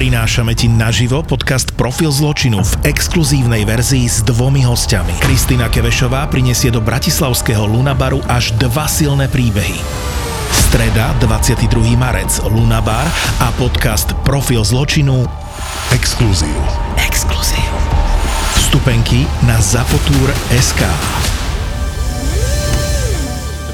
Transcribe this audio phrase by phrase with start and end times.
[0.00, 5.12] Prinášame ti naživo podcast Profil zločinu v exkluzívnej verzii s dvomi hostiami.
[5.20, 9.76] Kristýna Kevešová prinesie do bratislavského Lunabaru až dva silné príbehy.
[10.56, 12.00] Streda, 22.
[12.00, 13.04] marec, Lunabar
[13.44, 15.28] a podcast Profil zločinu
[15.92, 16.56] Exkluzív.
[16.96, 17.68] Exkluzív.
[18.56, 20.80] Vstupenky na Zapotur.sk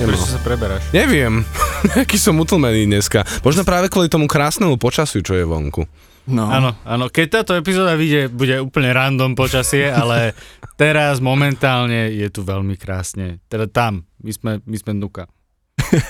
[0.02, 0.82] Prečo sa preberáš?
[0.90, 1.46] Neviem,
[2.02, 3.22] aký som utlmený dneska.
[3.46, 5.86] Možno práve kvôli tomu krásnemu počasiu, čo je vonku.
[6.26, 6.50] No.
[6.50, 7.06] Áno, áno.
[7.06, 10.34] Keď táto epizóda vyjde, bude úplne random počasie, ale
[10.74, 13.38] teraz momentálne je tu veľmi krásne.
[13.46, 15.30] Teda tam, my sme, my sme Nuka.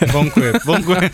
[0.08, 1.10] Vonku je, vonku je.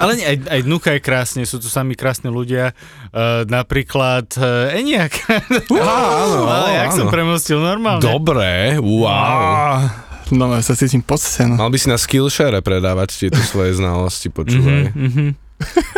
[0.00, 2.72] Ale nie, aj, aj Nuka je krásne, sú tu sami krásni ľudia.
[3.12, 5.12] Uh, napríklad uh, Eniak.
[5.28, 5.92] Á,
[6.24, 6.98] áno, Ale jak áno.
[7.04, 8.00] som premostil normálne.
[8.00, 9.84] Dobre, wow.
[10.32, 11.56] No, ja sa cítim pod scénu.
[11.56, 14.96] Mal by si na Skillshare predávať tieto svoje znalosti, počúvaj.
[14.96, 15.47] Mhm.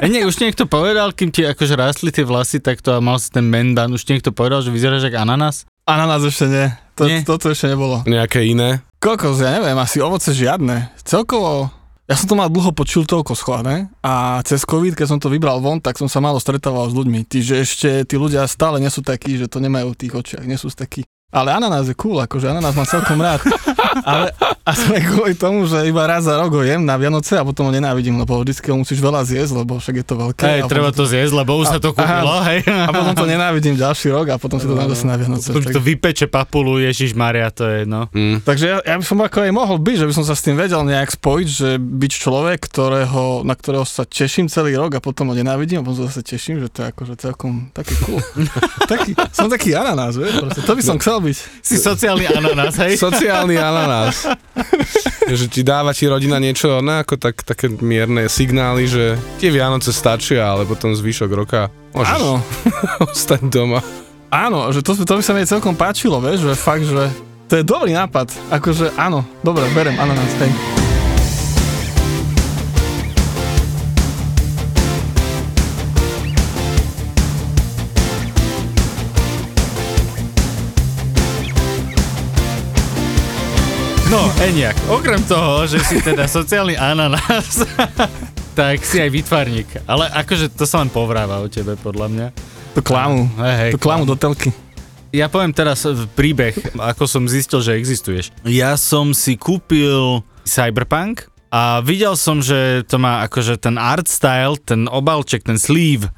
[0.00, 3.28] A nie, už niekto povedal, kým ti akože rástli tie vlasy takto a mal si
[3.28, 5.69] ten mendan, už niekto povedal, že vyzeráš ako ananás?
[5.84, 6.67] Ananás ešte nie.
[6.97, 7.20] To, Nie.
[7.25, 8.05] Toto ešte nebolo.
[8.05, 8.84] Nejaké iné?
[9.00, 10.92] Kokos, ja neviem, asi ovoce žiadne.
[11.00, 11.72] Celkovo,
[12.11, 15.62] ja som to mal dlho pod čiltovkou schované a cez COVID, keď som to vybral
[15.62, 17.22] von, tak som sa málo stretával s ľuďmi.
[17.22, 20.45] Tí, že ešte tí ľudia stále nie sú takí, že to nemajú v tých očiach,
[20.45, 21.06] nie sú takí.
[21.30, 23.39] Ale ananás je cool, akože ananás mám celkom rád.
[24.11, 24.27] Ale
[24.66, 27.72] aspoň kvôli tomu, že iba raz za rok ho jem na Vianoce a potom ho
[27.72, 30.42] nenávidím, lebo vždycky ho musíš veľa zjesť, lebo však je to veľké.
[30.42, 32.67] Hej, a treba to zjesť, lebo už sa to kúpilo, hej.
[32.67, 35.48] A potom to nenávidím ďalší rok a potom si to dám zase na Vianoce.
[35.50, 38.11] To, tak- to vypeče papulu, Ježiš Maria, to je, no.
[38.11, 38.42] Mm.
[38.42, 40.56] Takže ja, ja by som ako aj mohol byť, že by som sa s tým
[40.56, 45.30] vedel nejak spojiť, že byť človek, ktorého, na ktorého sa teším celý rok a potom
[45.30, 48.20] ho nenávidím a potom sa zase teším, že to je akože celkom taký cool.
[48.92, 51.36] taký, som taký ananás, vieš, to by som chcel byť.
[51.61, 52.97] Si sociálny ananás, hej?
[52.97, 54.00] Sociálny ananás.
[55.41, 59.92] že ti dáva ti rodina niečo, no, ako tak, také mierne signály, že tie Vianoce
[59.92, 62.33] stačia, ale potom zvyšok roka môžeš Áno,
[63.12, 63.81] ostať doma.
[64.31, 67.11] áno, že to, to by sa mi celkom páčilo, vieš, že fakt, že
[67.51, 68.31] to je dobrý nápad.
[68.55, 70.89] Akože áno, dobre, berem ananás, hej.
[84.11, 87.63] No, Eniak, okrem toho, že si teda sociálny ananás,
[88.59, 89.87] tak si aj výtvarník.
[89.87, 92.27] Ale akože to sa len povráva o tebe, podľa mňa.
[92.75, 94.51] To klamu, Hej, hej, to klamu do telky.
[95.15, 95.87] Ja poviem teraz
[96.19, 98.35] príbeh, ako som zistil, že existuješ.
[98.51, 104.59] Ja som si kúpil Cyberpunk a videl som, že to má akože ten art style,
[104.59, 106.11] ten obalček, ten sleeve,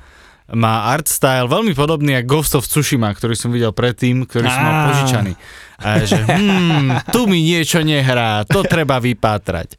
[0.52, 4.62] má art style veľmi podobný ako Ghost of Tsushima, ktorý som videl predtým, ktorý som
[4.64, 5.32] mal požičaný.
[5.82, 9.74] A že hmm, tu mi niečo nehrá, to treba vypátrať.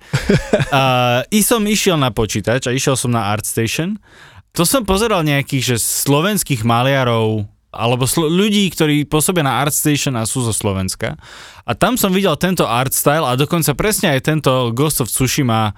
[0.69, 0.81] A,
[1.27, 3.97] I som išiel na počítač a išiel som na ArtStation.
[4.53, 10.29] To som pozeral nejakých, že slovenských maliarov alebo slo- ľudí, ktorí pôsobia na ArtStation a
[10.29, 11.17] sú zo Slovenska.
[11.65, 15.73] A tam som videl tento art style a dokonca presne aj tento Ghost of Tsushima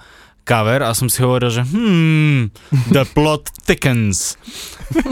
[0.45, 2.53] cover a som si hovoril, že hmm,
[2.93, 4.37] the plot thickens.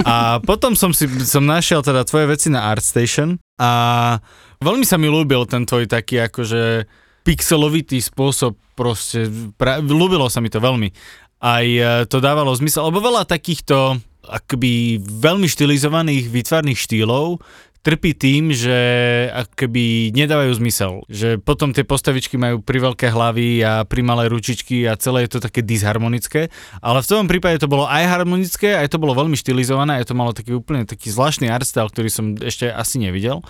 [0.05, 4.19] A potom som si som našiel teda tvoje veci na ArtStation a
[4.63, 6.87] veľmi sa mi ľúbil ten tvoj taký akože
[7.23, 10.91] pixelovitý spôsob proste, pra, ľúbilo sa mi to veľmi.
[11.43, 17.43] Aj e, to dávalo zmysel, lebo veľa takýchto akoby veľmi štilizovaných výtvarných štýlov
[17.83, 18.73] trpí tým, že
[19.35, 21.03] akoby nedávajú zmysel.
[21.11, 25.59] Že potom tie postavičky majú priveľké hlavy a primalé ručičky a celé je to také
[25.59, 26.47] disharmonické.
[26.79, 30.15] Ale v tom prípade to bolo aj harmonické, aj to bolo veľmi štilizované, aj to
[30.15, 33.43] malo taký úplne taký zvláštny artstyle, ktorý som ešte asi nevidel.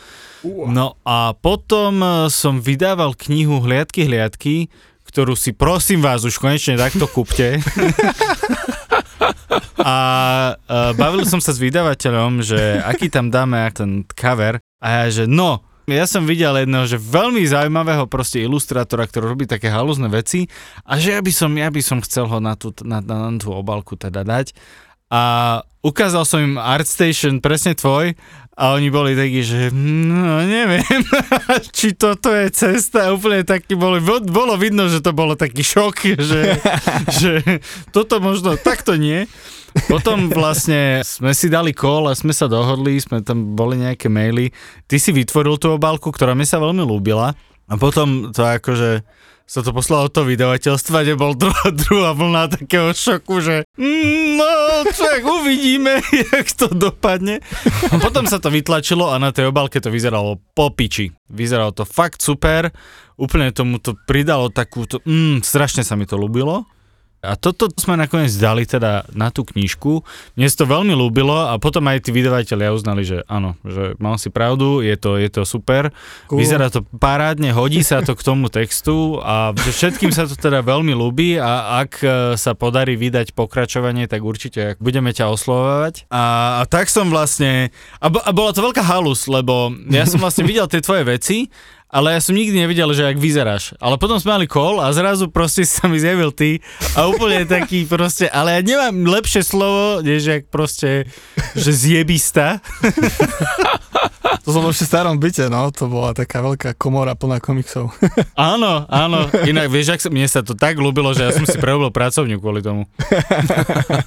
[0.44, 4.68] No a potom e, som vydával knihu Hliadky, hliadky,
[5.08, 7.62] ktorú si prosím vás už konečne takto kúpte.
[9.82, 9.96] A
[10.56, 15.24] uh, bavil som sa s vydavateľom, že aký tam dáme ten cover a ja, že
[15.30, 20.48] no, ja som videl jedného, že veľmi zaujímavého proste ilustrátora, ktorý robí také halúzne veci
[20.88, 23.36] a že ja by som, ja by som chcel ho na tú, na, na, na
[23.36, 24.56] tú obalku teda dať.
[25.14, 25.22] A
[25.86, 28.18] ukázal som im ArtStation presne tvoj
[28.54, 30.86] a oni boli takí, že no neviem,
[31.78, 33.14] či toto je cesta.
[33.14, 36.42] Úplne taký boli, bo- bolo vidno, že to bolo taký šok, že,
[37.22, 37.32] že
[37.94, 39.30] toto možno takto nie.
[39.90, 44.54] Potom vlastne sme si dali call a sme sa dohodli, sme tam boli nejaké maily.
[44.86, 47.34] Ty si vytvoril tú obálku, ktorá mi sa veľmi ľúbila.
[47.72, 49.04] A potom to akože
[49.44, 54.52] sa to poslalo to vydavateľstva, kde bol druhá, druhá vlna takého šoku, že mm, no,
[54.88, 56.00] čak uvidíme,
[56.32, 57.44] jak to dopadne.
[57.92, 61.12] A potom sa to vytlačilo a na tej obálke to vyzeralo po piči.
[61.28, 62.72] Vyzeralo to fakt super,
[63.20, 66.66] úplne tomu to pridalo takúto, mm, strašne sa mi to ľúbilo.
[67.24, 70.04] A toto sme nakoniec dali teda na tú knižku.
[70.36, 74.28] Mne to veľmi ľúbilo a potom aj tí vydavatelia uznali, že áno, že mal si
[74.28, 75.96] pravdu, je to, je to super.
[76.28, 76.44] Cool.
[76.44, 80.92] Vyzerá to parádne, hodí sa to k tomu textu a všetkým sa to teda veľmi
[80.92, 86.12] ľúbi a ak e, sa podarí vydať pokračovanie, tak určite budeme ťa oslovovať.
[86.12, 87.72] A, a tak som vlastne,
[88.04, 91.48] a, bo, a bola to veľká halus, lebo ja som vlastne videl tie tvoje veci
[91.94, 93.78] ale ja som nikdy nevidel, že ak vyzeráš.
[93.78, 96.58] Ale potom sme mali call a zrazu proste sa mi zjavil ty
[96.98, 101.06] a úplne taký proste, ale ja nemám lepšie slovo, než jak proste,
[101.54, 102.58] že zjebista.
[104.44, 107.96] To som ešte v starom byte, no, to bola taká veľká komora plná komiksov.
[108.36, 109.32] Áno, áno.
[109.48, 112.44] Inak vieš, ak sa, mne sa to tak ľúbilo, že ja som si prerobil pracovňu
[112.44, 112.84] kvôli tomu.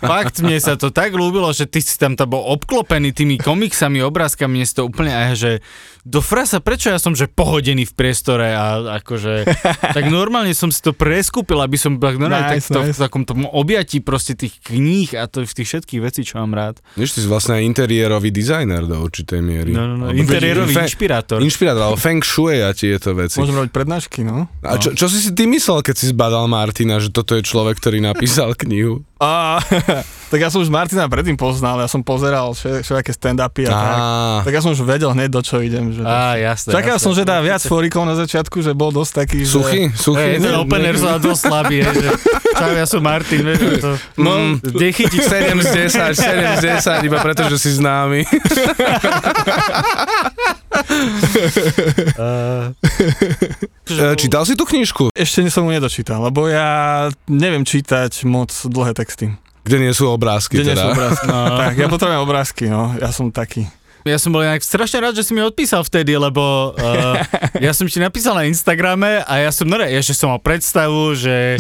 [0.02, 4.04] Fakt, mne sa to tak ľúbilo, že ty si tam, tam bol obklopený tými komiksami,
[4.04, 5.50] obrázkami, mne to úplne aj, že
[6.06, 9.42] do frasa, prečo ja som, že pohodený v priestore a akože,
[9.98, 12.94] tak normálne som si to preskúpil, aby som bol normálne Nice, tak, to, nice.
[12.94, 16.54] v takom tom objatí proste tých kníh a to v tých všetkých vecí, čo mám
[16.54, 16.78] rád.
[16.94, 19.74] Vieš, ty si vlastne aj interiérový dizajner do určitej miery.
[19.74, 21.42] No, no, no, Alebo interiérový fe- inšpirátor.
[21.42, 23.42] Inšpirátor, alebo feng shui a tieto veci.
[23.42, 24.46] Môžeme robiť prednášky, no.
[24.62, 27.82] A čo, čo si si ty myslel, keď si zbadal Martina, že toto je človek,
[27.82, 29.02] ktorý napísal knihu?
[29.18, 29.58] A,
[30.26, 33.96] tak ja som už Martina predtým poznal, ja som pozeral vše- všelijaké stand-upy a tak.
[33.96, 34.00] Á,
[34.42, 35.94] Tak ja som už vedel hneď, do čo idem.
[35.94, 36.70] Že Á, jasné.
[36.74, 37.04] Čakal jasné.
[37.04, 39.52] som, že dá viac forikov na začiatku, že bol dosť taký, že...
[39.52, 40.38] suchy, suchy.
[40.38, 42.08] Hej, ten opener sa dosť slabý, je, že
[42.56, 43.90] čau, ja som Martin, vieš, že to...
[44.18, 48.20] No, Kde chytiť 7 z 10, 7 z 10, iba preto, že si známy.
[53.86, 58.92] E, Čítal si tú knižku, Ešte som mu nedočítal, lebo ja neviem čítať moc dlhé
[58.92, 59.30] texty.
[59.66, 60.94] Kde nie sú obrázky Kde nie sú teda.
[60.94, 61.26] obrázky.
[61.26, 62.94] tak, ja potrebujem obrázky, no.
[62.96, 63.66] Ja som taký.
[64.06, 67.18] Ja som bol inak strašne rád, že si mi odpísal vtedy, lebo uh,
[67.58, 71.58] ja som ti napísal na Instagrame a ja som, no ja som mal predstavu, že,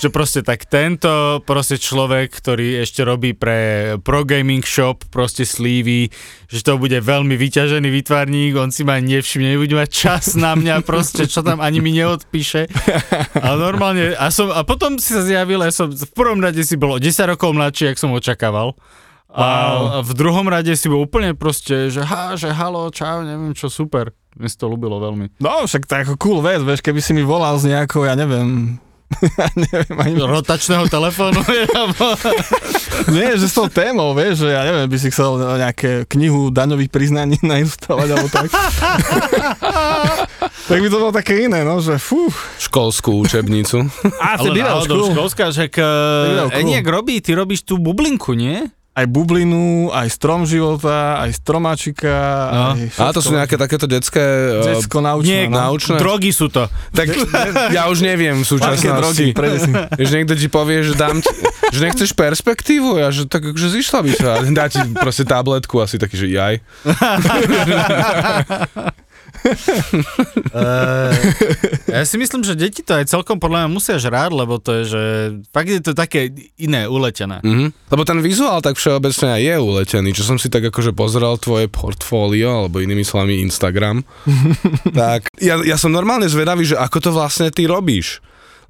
[0.00, 6.08] že proste tak tento proste človek, ktorý ešte robí pre Pro Gaming Shop proste slívy,
[6.48, 10.80] že to bude veľmi vyťažený výtvarník, on si ma nevšimne, nebude mať čas na mňa
[10.88, 12.72] proste, čo tam ani mi neodpíše.
[13.36, 16.80] A normálne, a, som, a potom si sa zjavil, ja som v prvom rade si
[16.80, 18.72] bol o 10 rokov mladší, jak som očakával.
[19.32, 23.72] A v druhom rade si bol úplne proste, že ha, že halo, čau, neviem čo,
[23.72, 24.12] super.
[24.36, 25.40] Mne sa to ľúbilo veľmi.
[25.40, 28.12] No, však to je ako cool vec, vieš, keby si mi volal z nejakou, ja
[28.12, 28.76] neviem,
[29.40, 30.20] ja neviem ani...
[30.20, 31.40] Rotačného telefónu.
[33.14, 36.92] Nie, že s tou témou, vieš, že ja neviem, by si chcel nejaké knihu daňových
[36.92, 38.48] priznaní nainstalovať alebo tak.
[40.68, 42.28] tak by to bolo také iné, no, že fú.
[42.60, 43.84] Školskú učebnicu.
[44.20, 45.80] A ty býval školská, že k...
[45.80, 46.52] Cool.
[46.52, 48.68] Eniak robí, ty robíš tú bublinku, nie?
[48.92, 52.12] Aj bublinu, aj strom života, aj stromačika,
[52.52, 52.64] No.
[52.76, 54.20] aj A to sú nejaké takéto detské...
[54.20, 55.32] e, Detsko naučné.
[55.32, 55.56] Nie, no.
[55.56, 55.96] naučné.
[55.96, 56.68] drogy sú to.
[56.92, 57.08] Tak
[57.76, 59.32] ja už neviem v drogy, súčasnosti.
[59.64, 59.72] si.
[59.96, 61.32] Že niekto ti povie, že dám ti,
[61.72, 64.30] že nechceš perspektívu, ja že tak akože zišla by sa.
[64.52, 66.60] Dá ti proste tabletku asi taký, že jaj.
[70.52, 71.10] Uh,
[71.96, 74.82] ja si myslím, že deti to aj celkom podľa mňa musia žrať, lebo to je,
[74.94, 75.02] že
[75.50, 77.42] fakt je to také iné, uletené.
[77.42, 77.74] Mhm.
[77.90, 81.66] Lebo ten vizuál tak všeobecne aj je uletený, čo som si tak akože pozeral tvoje
[81.66, 84.06] portfólio, alebo inými slovami Instagram,
[84.98, 88.22] tak ja, ja som normálne zvedavý, že ako to vlastne ty robíš.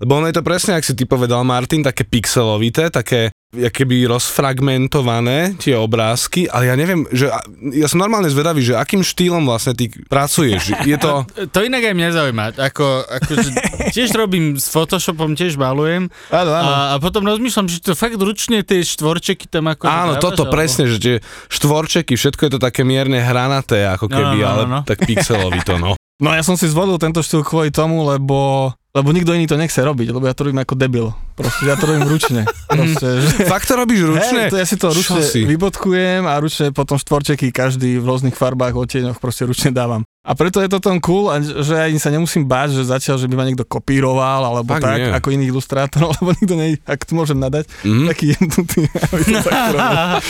[0.02, 5.60] Lebo ono je to presne, ak si ty povedal, Martin, také pixelovité, také keby rozfragmentované
[5.60, 7.28] tie obrázky, ale ja neviem, že
[7.76, 10.73] ja som normálne zvedavý, že akým štýlom vlastne ty pracuješ.
[10.88, 11.28] Je to...
[11.52, 12.44] To inak aj mňa zaujíma.
[12.56, 13.49] Ako, akože,
[13.92, 16.09] tiež robím s Photoshopom, tiež malujem.
[16.32, 16.71] Áno, áno.
[16.71, 19.85] A, a potom rozmýšľam, že to fakt ručne tie štvorčeky tam ako...
[19.85, 21.14] Áno, dávaš, toto alebo- presne, že tie
[21.52, 24.78] štvorčeky, všetko je to také mierne hranaté, ako No, keby, no, no, ale no.
[24.87, 25.92] tak pixelovito, no.
[26.23, 29.75] No ja som si zvolil tento štýl kvôli tomu, lebo, lebo nikto iný to nechce
[29.75, 31.11] robiť, lebo ja to robím ako debil.
[31.32, 32.44] Proste ja to robím ručne.
[32.68, 33.44] Proste, že...
[33.44, 34.40] Fakt to robíš ručne?
[34.42, 35.42] Hej, to ja si to ručne si?
[35.42, 40.02] vybodkujem a ručne potom štvorčeky každý v rôznych farbách, odtieňoch proste ručne dávam.
[40.22, 43.26] A preto je to tom cool, a že ani sa nemusím báť, že zatiaľ, že
[43.26, 45.10] by ma niekto kopíroval, alebo Fakt tak, nie.
[45.10, 48.04] ako iný ilustrátor, lebo nikto nie, ak to môžem nadať, Mhm.
[48.06, 48.86] taký jednotný.
[49.34, 50.22] to tak.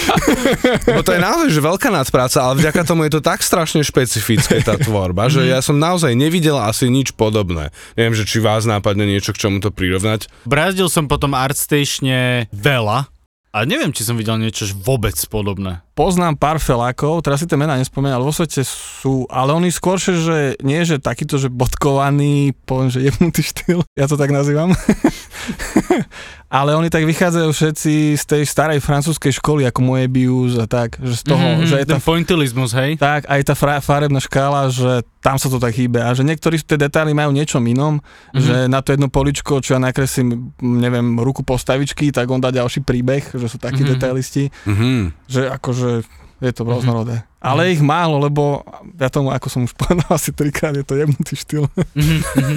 [0.87, 4.61] Lebo to je naozaj že veľká nadpráca, ale vďaka tomu je to tak strašne špecifické
[4.61, 7.69] tá tvorba, že ja som naozaj nevidel asi nič podobné.
[7.93, 10.25] Neviem, že či vás nápadne niečo, k čomu to prirovnať.
[10.45, 13.09] Brazdil som potom ArtStatione veľa
[13.53, 15.85] a neviem, či som videl niečo vôbec podobné.
[15.93, 20.15] Poznám pár felákov, teraz si tie mená nespomínam, ale vo svete sú, ale oni skôršie,
[20.25, 24.73] že nie, že takýto, že bodkovaný, poviem, že jebnutý štýl, ja to tak nazývam,
[26.53, 31.17] Ale oni tak vychádzajú všetci z tej starej francúzskej školy, ako Moebius a tak, že
[31.17, 33.01] z toho, Mhm, že je tá ten pointilizmus, hej?
[33.01, 36.61] tak, aj tá fra- farebná škála, že tam sa to tak hýbe a že niektorí
[36.61, 38.37] tie detaily majú niečom inom, Mhm.
[38.37, 42.83] že na to jedno poličko, čo ja nakreslím, neviem, ruku postavičky, tak on dá ďalší
[42.83, 43.89] príbeh, že sú takí Mhm.
[43.89, 45.25] detailisti, Mhm.
[45.25, 46.05] že akože
[46.43, 46.69] je to Mhm.
[46.69, 47.17] rôznorodé.
[47.39, 48.63] Ale ich málo, lebo
[48.95, 51.71] ja tomu, ako som už povedal, asi trikrát je to jemnutý štýl.
[51.95, 52.55] Mhm, mhm.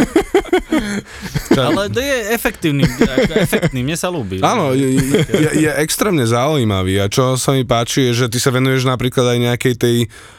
[1.56, 2.84] Ale to je efektívny,
[3.32, 4.42] efektný, mne sa ľúbi.
[4.42, 8.50] Áno, je, je, je extrémne zaujímavý a čo sa mi páči je, že ty sa
[8.50, 9.96] venuješ napríklad aj nejakej tej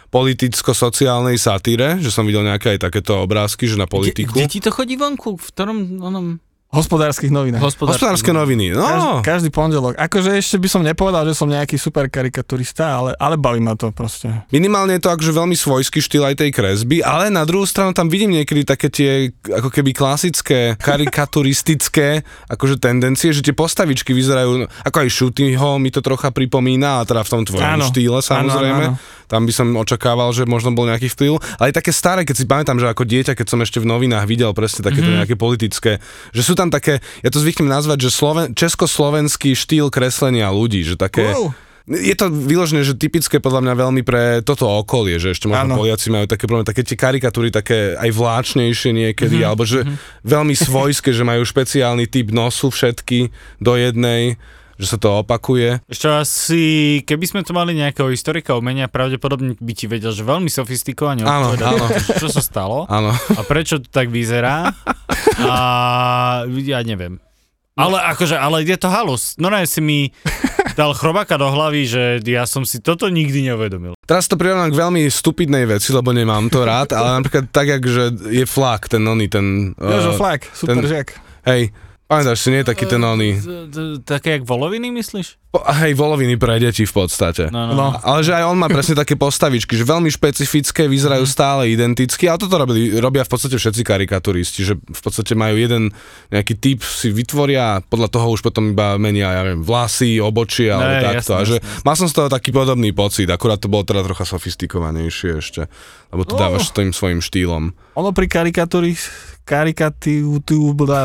[0.08, 4.32] politicko-sociálnej satíre, že som videl nejaké aj takéto obrázky, že na politiku.
[4.32, 5.36] Kde, kde ti to chodí vonku?
[5.36, 7.62] V ktorom onom Hospodárskych novinách.
[7.62, 8.82] Hospodárske noviny, no.
[8.82, 9.94] Každý, každý pondelok.
[9.94, 13.94] Akože ešte by som nepovedal, že som nejaký super karikaturista, ale, ale baví ma to
[13.94, 14.26] proste.
[14.50, 18.10] Minimálne je to akože veľmi svojský štýl aj tej kresby, ale na druhú stranu tam
[18.10, 24.96] vidím niekedy také tie ako keby klasické karikaturistické akože tendencie, že tie postavičky vyzerajú, ako
[25.06, 27.86] aj Šutyho mi to trocha pripomína, a teda v tom tvojom Áno.
[27.86, 28.84] štýle samozrejme.
[28.90, 31.38] Áno, áno, Tam by som očakával, že možno bol nejaký vplyv.
[31.58, 34.24] Ale aj také staré, keď si pamätám, že ako dieťa, keď som ešte v novinách
[34.24, 35.16] videl presne takéto Mhm.
[35.20, 35.98] nejaké politické,
[36.30, 40.94] že sú tam také, ja to zvyknem nazvať, že Sloven, československý štýl kreslenia ľudí, že
[40.94, 41.30] také...
[41.30, 41.52] Wow.
[41.86, 45.78] Je to vyložené, že typické podľa mňa veľmi pre toto okolie, že ešte možno.
[45.78, 49.86] Poliaci majú také problémy, také tie karikatúry také aj vláčnejšie niekedy, Mhm, alebo že
[50.26, 53.30] veľmi svojské, že majú špeciálny typ nosu všetky
[53.62, 54.34] do jednej,
[54.76, 55.80] že sa to opakuje.
[55.88, 56.64] Ešte asi,
[57.02, 61.56] keby sme tu mali nejakého historika umenia, pravdepodobne by ti vedel, že veľmi sofistikovane Áno,
[61.56, 61.84] áno.
[62.20, 63.12] čo sa stalo Áno.
[63.12, 64.72] a prečo to tak vyzerá.
[65.40, 65.56] A
[66.48, 67.20] ja neviem.
[67.76, 69.36] Ale akože, ale je to halus.
[69.36, 70.08] No si mi
[70.80, 73.92] dal chrobáka do hlavy, že ja som si toto nikdy neuvedomil.
[74.08, 77.82] Teraz to prirovnám k veľmi stupidnej veci, lebo nemám to rád, ale napríklad tak, jak,
[77.84, 79.76] že je flak, ten oný, ten...
[79.76, 81.08] Jožo eh, Flak, super ten- žiak.
[81.44, 81.72] Hej,
[82.06, 83.36] pamätáš si, nie je taký ten oný...
[83.36, 85.42] Z- z- Také jak voloviny, myslíš?
[85.56, 87.48] Hej, voloviny pre deti v podstate.
[87.48, 87.72] No, no.
[87.72, 87.86] No.
[87.96, 92.36] Ale že aj on má presne také postavičky, že veľmi špecifické, vyzerajú stále identicky, ale
[92.36, 95.90] toto robili, robia v podstate všetci karikaturisti, že v podstate majú jeden
[96.28, 100.68] nejaký typ si vytvoria a podľa toho už potom iba menia, ja neviem, vlasy, obočie
[100.68, 101.16] alebo Ne, takto.
[101.16, 104.04] jasné, a že jasné, mal som z toho taký podobný pocit, akurát to bolo teda
[104.04, 105.72] trocha sofistikovanejšie ešte,
[106.10, 106.40] lebo to No.
[106.42, 107.72] dávaš tým svojim štýlom.
[107.94, 108.92] Ono pri karikatúry,
[109.46, 110.42] karikatúru,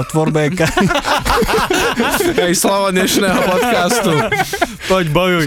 [0.10, 0.66] tvorbe, ka-
[2.42, 4.12] Hej, slovo dnešného podcastu.
[4.90, 5.46] Poď, bojuj.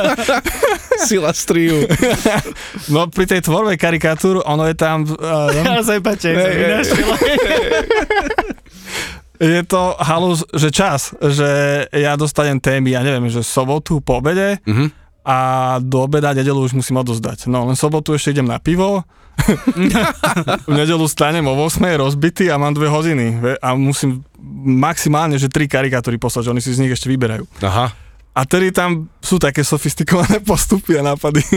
[1.08, 1.88] Sila striu.
[2.92, 6.04] no pri tej tvorbe karikatúr, ono je tam, uh, Ja sa hej,
[9.40, 11.48] je to halus, že čas, že
[11.88, 14.92] ja dostanem témy, ja neviem, že sobotu po obede Mhm.
[15.24, 15.36] a
[15.80, 17.48] do obeda nedelu už musím odozdať.
[17.48, 19.00] No len sobotu ešte idem na pivo,
[20.66, 24.24] v nedelu stanem o 8 rozbitý a mám dve hodiny a musím
[24.64, 27.44] maximálne, že tri karikatúry poslať, že oni si z nich ešte vyberajú.
[27.64, 27.92] Aha.
[28.30, 31.42] A tedy tam sú také sofistikované postupy a nápady.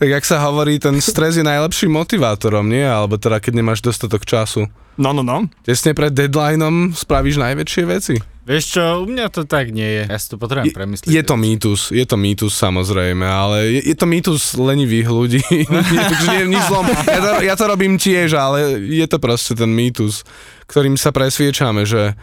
[0.00, 2.80] Tak jak sa hovorí, ten stres je najlepším motivátorom, nie?
[2.80, 4.64] Alebo teda, keď nemáš dostatok času.
[4.96, 5.44] No, no, no.
[5.60, 8.14] Tesne pred deadlineom spravíš najväčšie veci.
[8.48, 10.04] Vieš čo, u mňa to tak nie je.
[10.08, 11.12] Ja si to potrebujem premyslieť.
[11.12, 15.44] Je to mýtus, je to mýtus samozrejme, ale je, je to mýtus lenivých ľudí.
[16.08, 16.88] Takže nie je nič zlom.
[16.88, 20.24] Ja to, ja to robím tiež, ale je to proste ten mýtus,
[20.64, 22.16] ktorým sa presviečame, že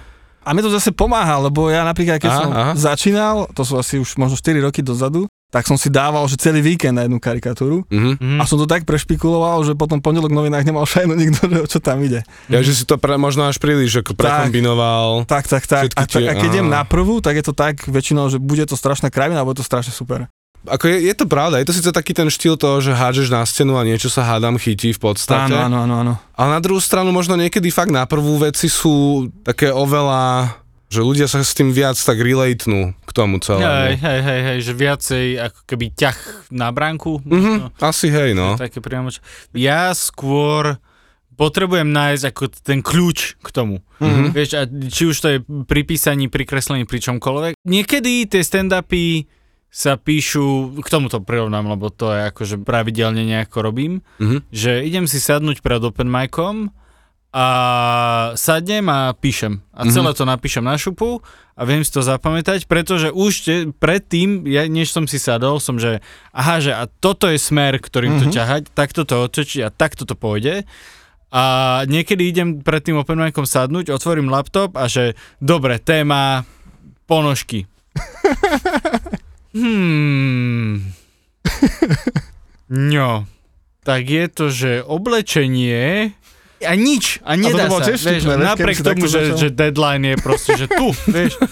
[0.48, 2.74] A mne to zase pomáha, lebo ja napríklad, keď Aha, som aha.
[2.80, 6.60] začínal, to sú asi už možno 4 roky dozadu, tak som si dával, že celý
[6.60, 8.20] víkend na jednu karikatúru mhm.
[8.20, 8.38] Mhm.
[8.40, 11.68] a som to tak prešpikuloval, že potom pondelok v novinách nemal šajnu nikto, že o
[11.68, 12.24] čo tam ide.
[12.48, 15.24] ja, že si to pre, možno až príliš ako prekombinoval.
[15.28, 15.92] Tak, tak, tak.
[15.96, 16.76] A, tak, tie- a keď idem aha.
[16.80, 19.68] na prvú, tak je to tak väčšinou, že bude to strašná kravina, alebo je to
[19.68, 20.28] strašne super.
[20.68, 23.42] Ako je, je to pravda, je to síce taký ten štýl toho, že hádžeš na
[23.44, 25.56] stenu a niečo sa hádam chytí v podstate.
[25.56, 26.14] Áno, áno, áno, áno.
[26.36, 30.54] Ale na druhú stranu možno niekedy fakt na prvú veci sú také oveľa,
[30.88, 33.68] že ľudia sa s tým viac tak relatenú k tomu Hej, celému.
[34.00, 36.18] hej, hej, hej, že viacej ako keby ťah
[36.52, 37.20] na bránku.
[37.24, 37.68] Mhm, možno.
[37.80, 38.56] asi hej, no.
[38.56, 39.12] Také priamo.
[39.52, 40.80] Ja skôr
[41.38, 43.86] potrebujem nájsť ako ten kľúč k tomu.
[44.02, 44.34] Mhm.
[44.34, 45.38] Vieš, a či už to je
[45.70, 47.54] pri písaní, pri kreslení, pri čomkoľvek.
[47.62, 49.30] Niekedy tie stand-upy
[49.68, 54.48] sa píšu, k tomuto prirovnám, lebo to je akože pravidelne nejako robím, Mhm.
[54.50, 56.72] že idem si sadnúť pred open micom
[57.36, 57.48] a
[58.34, 59.62] sadnem a píšem.
[59.76, 59.92] A Mhm.
[59.92, 61.22] celé to napíšem na šupu
[61.54, 65.78] a viem si to zapamätať, pretože už te, predtým, ja, než som si sadol, som,
[65.78, 66.00] že
[66.32, 68.34] aha, že a toto je smer, ktorým to Mhm.
[68.34, 70.64] ťahať, takto to otočiť a takto to pôjde.
[71.28, 71.44] A
[71.86, 76.48] niekedy idem pred tým open micom sadnúť, otvorím laptop a že dobre, téma
[77.06, 77.68] ponožky.
[79.54, 80.82] Hmm.
[82.68, 83.24] No,
[83.88, 86.12] tak je to, že oblečenie
[86.60, 89.38] A nič, a nedá to bolo sa, tiež vieš, vtipné, napriek tomu, že, začal.
[89.40, 91.40] že deadline je proste, že tu, vieš.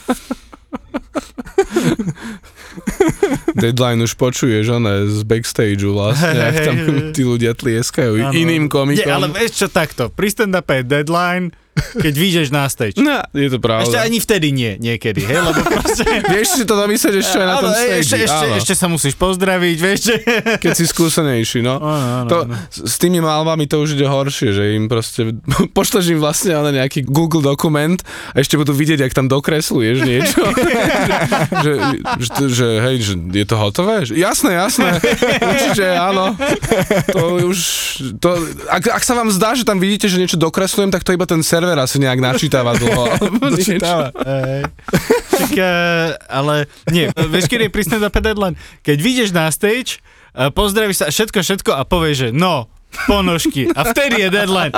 [3.56, 6.76] Deadline už počuješ, one z backstageu vlastne, ak tam
[7.16, 8.36] tí ľudia tlieskajú Áno.
[8.36, 9.08] iným Nie, komikom.
[9.08, 11.56] ale vieš čo, takto, pri stand-upe je deadline,
[12.02, 12.98] keď vyjdeš na stage.
[12.98, 13.86] No, je to pravda.
[13.86, 16.04] Ešte ani vtedy nie, niekedy, hej, lebo proste...
[16.34, 18.02] Vieš si to domyslieť ešte aj na tom stage.
[18.02, 20.00] ešte, ešte, ešte sa musíš pozdraviť, vieš.
[20.64, 21.78] Keď si skúsenejší, no.
[21.78, 22.56] Áno, áno, To, áno.
[22.72, 25.36] s s tými malbami to už ide horšie, že im proste,
[25.76, 28.00] pošleš im vlastne ale nejaký Google dokument
[28.32, 30.40] a ešte budú vidieť, ak tam dokresluješ niečo.
[31.68, 31.72] že,
[32.24, 34.08] že, že, že, hej, že je to hotové?
[34.08, 34.90] Že, jasné, jasné,
[35.44, 36.40] určite áno.
[37.12, 37.60] To už,
[38.24, 38.30] to,
[38.72, 41.44] ak, ak sa vám zdá, že tam vidíte, že niečo dokreslujem, tak to iba ten
[41.44, 43.10] server asi nejak načítava dlho.
[44.22, 44.62] Hej.
[45.34, 48.56] Tak, eh, ale nie, vieš, kedy je stand-upe deadline?
[48.86, 50.00] Keď vyjdeš na stage,
[50.38, 52.70] eh, pozdravíš sa všetko, všetko a povieš, že no,
[53.04, 53.68] ponožky.
[53.76, 54.74] A vtedy je deadline.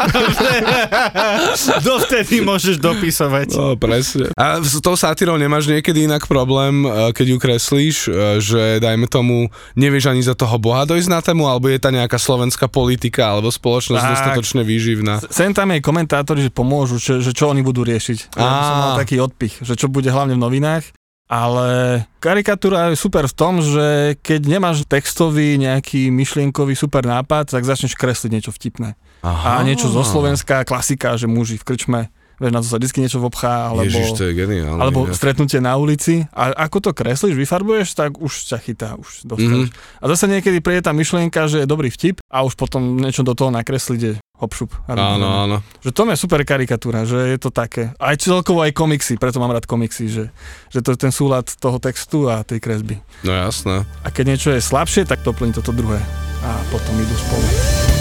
[1.87, 3.53] Dovtedy môžeš dopisovať.
[3.53, 4.33] No, presne.
[4.33, 8.09] A s tou sátírou nemáš niekedy inak problém, e, keď ju kreslíš, e,
[8.41, 12.17] že dajme tomu, nevieš ani za toho boha dojsť na tému, alebo je tá nejaká
[12.17, 14.11] slovenská politika alebo spoločnosť Tak.
[14.17, 15.21] dostatočne výživná.
[15.29, 18.33] Sem tam je komentátori, že pomôžu, čo, že čo oni budú riešiť.
[18.35, 20.96] Ja som mal taký odpich, že čo bude hlavne v novinách.
[21.27, 27.67] Ale karikatúra je super v tom, že keď nemáš textový nejaký myšlienkový super nápad, tak
[27.67, 28.95] začneš kresliť niečo vtipné.
[29.27, 32.01] A niečo zo Slovenska, klasika, že muži v krčme,
[32.39, 33.89] vieš, na to sa vždy niečo vobchá, alebo...
[33.89, 34.79] Ježiš, to je geniálne.
[34.79, 35.17] Alebo inak.
[35.17, 39.73] stretnutie na ulici a ako to kreslíš, vyfarbuješ, tak už ťa chytá, už dostaneš.
[39.73, 39.99] Mhm.
[39.99, 43.33] A zase niekedy príde tá myšlienka, že je dobrý vtip a už potom niečo do
[43.33, 44.69] toho nakresliť je hopšup.
[44.89, 45.57] Áno, áno.
[45.81, 47.93] Že to je super karikatúra, že je to také.
[47.97, 50.25] Aj celkovo aj komiksy, preto mám rád komiksy, že,
[50.69, 53.01] že to je ten súlad toho textu a tej kresby.
[53.25, 53.83] No jasné.
[54.05, 55.97] A keď niečo je slabšie, tak doplní toto druhé.
[56.45, 57.96] A potom idú spolu.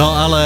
[0.00, 0.42] No ale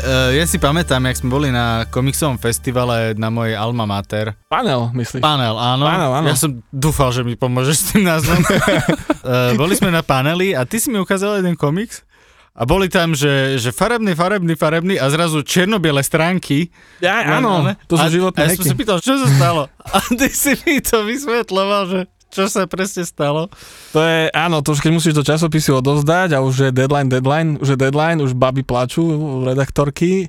[0.00, 4.32] uh, ja si pamätám, jak sme boli na komiksovom festivale na mojej Alma Mater.
[4.48, 5.20] Panel, myslíš?
[5.20, 5.84] Panel, áno.
[5.84, 6.26] Áno, áno.
[6.32, 8.40] Ja som dúfal, že mi pomôžeš s tým názvom.
[8.40, 12.00] uh, boli sme na paneli a ty si mi ukázal jeden komiks
[12.54, 16.70] a boli tam, že, že farebný, farebný, farebný a zrazu čierno-biele stránky.
[17.02, 19.66] Ja, áno, to sú životné a ja som sa pýtal, čo sa stalo?
[19.94, 22.00] A ty si mi to vysvetloval, že
[22.34, 23.46] čo sa presne stalo.
[23.94, 27.62] To je, áno, to už keď musíš do časopisu odovzdať a už je deadline, deadline,
[27.62, 29.06] už je deadline, už baby plačú,
[29.46, 30.26] redaktorky,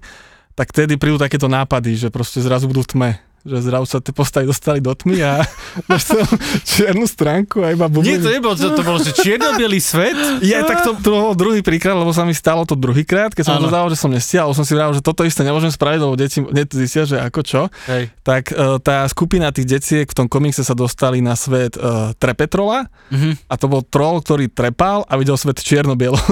[0.53, 3.11] tak tedy prídu takéto nápady, že proste zrazu budú v tme.
[3.45, 5.45] Že zrazu sa tie postavy dostali do tmy a
[5.85, 6.25] tam
[6.65, 8.17] čiernu stránku a iba Nie, bubliny.
[8.17, 10.17] to nebolo, to, to bol, že čierno-bielý svet.
[10.41, 13.55] Je, tak to, to bol druhý príklad, lebo sa mi stalo to druhýkrát, keď som
[13.57, 16.73] to dával, že som nestial, som si vravil, že toto isté nemôžem spraviť, lebo deti
[16.75, 17.61] zistia, že ako čo.
[17.85, 18.09] Hej.
[18.19, 21.81] Tak e, tá skupina tých deciek v tom komikse sa dostali na svet e,
[22.15, 23.45] Trepetrola Mhm.
[23.45, 26.17] a to bol troll, ktorý trepal a videl svet čierno-bielo.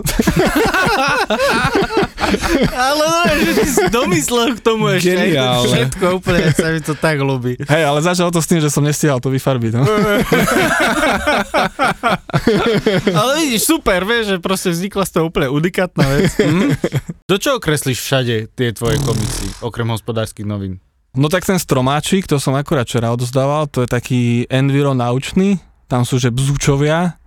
[2.73, 5.13] Ale no, že si domyslel k tomu ešte.
[5.13, 5.69] Geniálne.
[5.69, 7.59] Všetko úplne, sa mi to tak ľúbi.
[7.63, 9.71] Hej, ale začalo to s tým, že som nestihal to vyfarbiť.
[9.77, 9.83] No.
[13.19, 16.31] Ale vidíš, super, vieš, že proste vznikla z toho úplne unikátna vec.
[16.39, 16.75] Hm?
[17.29, 20.81] Do čoho kreslíš všade tie tvoje komiksy, okrem hospodárskych novín?
[21.13, 26.03] no tak ten stromáčik, to som akurát včera odozdával, to je taký enviro naučný, tam
[26.03, 27.21] sú že bzučovia,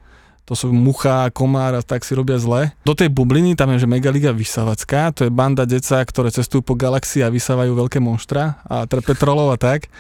[0.47, 2.71] to sú mucha, komár a tak si robia zle.
[2.87, 6.79] Do tej bubliny tam je, že Megaliga vysávacká, to je banda deca, ktoré cestujú po
[6.79, 9.91] galaxii a vysávajú veľké monštra a trepetrolov a tak.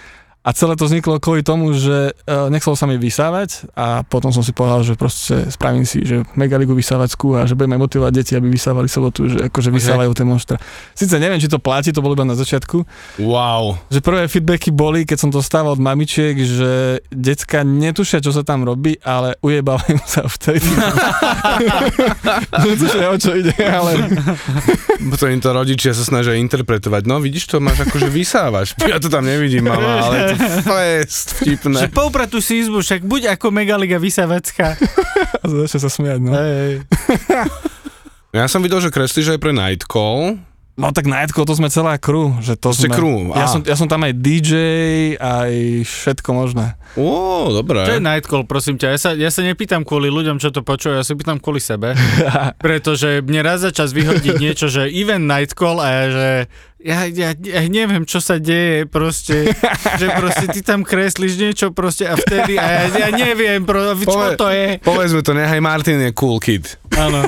[0.47, 4.47] A celé to vzniklo kvôli tomu, že uh, nechcelo sa mi vysávať a potom som
[4.47, 8.47] si povedal, že proste spravím si, že megaligu vysávačku a že budeme motivovať deti, aby
[8.47, 10.57] vysávali sobotu, že akože vysávajú tie monštra.
[10.95, 12.87] Sice neviem, či to platí, to bolo iba na začiatku,
[13.19, 13.75] Wow.
[13.91, 18.47] že prvé feedbacky boli, keď som to stával od mamičiek, že decka netušia, čo sa
[18.47, 20.63] tam robí, ale ujebávajú sa vtedy.
[22.67, 23.99] Netušia, o čo ide, ale
[25.11, 27.03] Potom im to rodičia sa snažia interpretovať.
[27.05, 28.79] No vidíš, to máš akože vysávaš.
[28.83, 31.05] Ja to tam nevidím, mama, ale je to Že
[31.40, 31.79] vtipné.
[31.90, 34.77] poupratuj si izbu, však buď ako Megaliga vysávacká.
[35.42, 36.33] a začne sa smiať, no.
[36.33, 36.85] Hej.
[38.37, 40.37] Ja som videl, že kreslíš aj pre Nightcall.
[40.77, 43.01] No tak Nightcall, to sme celá crew, že to Ste sme...
[43.01, 43.40] crew, á.
[43.40, 44.53] Ja som, ja som tam aj DJ,
[45.16, 45.53] aj
[45.88, 46.77] všetko možné.
[47.01, 47.81] Ó, To je dobré.
[47.96, 48.92] Nightcall, prosím ťa.
[48.92, 51.96] Ja sa, ja sa nepýtam kvôli ľuďom, čo to počujú, ja sa pýtam kvôli sebe.
[52.64, 56.29] Pretože mne raz za čas vyhodiť niečo, že event Nightcall a ja, že
[56.87, 59.51] ja, ja, ja neviem, čo sa deje proste,
[60.01, 64.07] že proste ty tam kreslíš niečo proste a vtedy a ja, ja neviem, pro, čo
[64.07, 64.79] Pove- to je.
[64.87, 66.79] Povedzme to, nechaj Martin je cool kid.
[66.94, 67.27] Áno.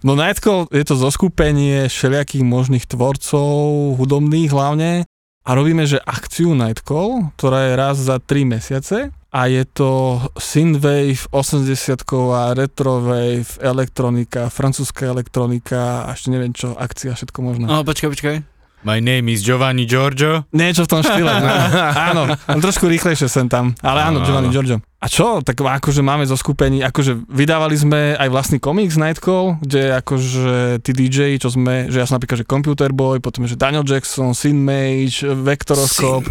[0.00, 5.04] No Nightcall je to zoskupenie všelijakých možných tvorcov, hudobných hlavne.
[5.40, 11.26] a robíme, že akciu Nightcall, ktorá je raz za 3 mesiace a je to synthwave,
[11.30, 17.64] 80-ková, retrowave, elektronika, francúzska elektronika a ešte neviem čo, akcia, všetko možné.
[17.70, 18.36] No, počkaj, počkaj.
[18.80, 20.48] My name is Giovanni Giorgio.
[20.56, 21.28] Niečo v tom štýle.
[21.28, 21.48] No.
[22.12, 22.22] áno,
[22.64, 23.76] trošku rýchlejšie sem tam.
[23.84, 24.48] Ale áno, Áno, Giovanni.
[24.48, 24.80] Giorgio.
[25.00, 29.96] A čo, tak akože máme zo skupení, akože vydávali sme aj vlastný komiks Nightcall, kde
[29.96, 33.80] akože tí DJ, čo sme, že ja som napríklad, že Computer Boy, potom že Daniel
[33.80, 36.28] Jackson, Sin Mage, Vectoroscope,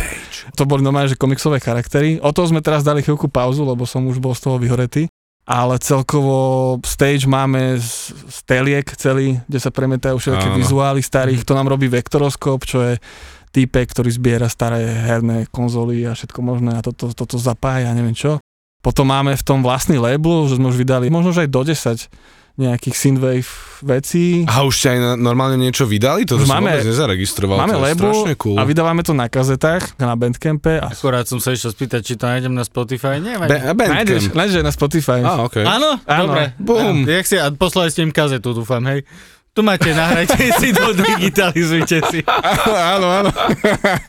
[0.54, 2.22] to boli normálne, že komiksové charaktery.
[2.22, 5.09] O to sme teraz dali chvíľku pauzu, lebo som už bol z toho vyhoretý.
[5.50, 11.42] Ale celkovo stage máme z, z teliek celý, kde sa premietajú všetky vizuály starých.
[11.42, 13.02] To nám robí Vectoroscope, čo je
[13.50, 18.38] týpek, ktorý zbiera staré herné konzoly a všetko možné a toto, toto zapája, neviem čo.
[18.86, 22.39] Potom máme v tom vlastný label, že sme už vydali možno že aj do 10
[22.60, 23.48] nejakých synthwave
[23.80, 24.44] vecí.
[24.44, 26.28] A už ste aj normálne niečo vydali?
[26.28, 27.56] To som máme- vôbec nezaregistroval.
[27.58, 28.54] Máme to strašne cool.
[28.54, 32.28] a vydávame to na kazetách, na Bandcampe a Akurát som sa išiel spýtať, či to
[32.28, 33.16] nájdem na Spotify.
[33.18, 34.36] Ba- a nájdeš, Bandcamp.
[34.36, 35.20] nájdeš aj na Spotify.
[35.22, 35.64] Á, okej.
[35.64, 36.22] Áno, Áno.
[36.28, 36.44] dobre.
[36.58, 36.98] Bum.
[37.02, 39.08] A Jak si, a poslali ste im kazetu, dúfam, hej.
[39.50, 42.20] Tu máte, nahrajte si to, digitalizujte si.
[42.68, 43.32] áno, áno.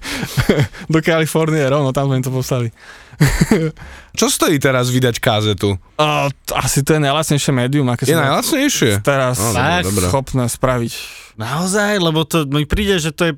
[0.92, 2.68] Do Kalifornie, rovno tam sme to poslali.
[4.12, 5.78] Čo stojí teraz vydať kazetu?
[5.96, 8.92] T- asi to je najlacnejšie médium, aké Je sa najlacnejšie?
[9.00, 10.06] teraz Tak, dobre, dobre.
[10.06, 10.92] schopné spraviť.
[11.36, 13.34] Naozaj, lebo to mi príde, že to je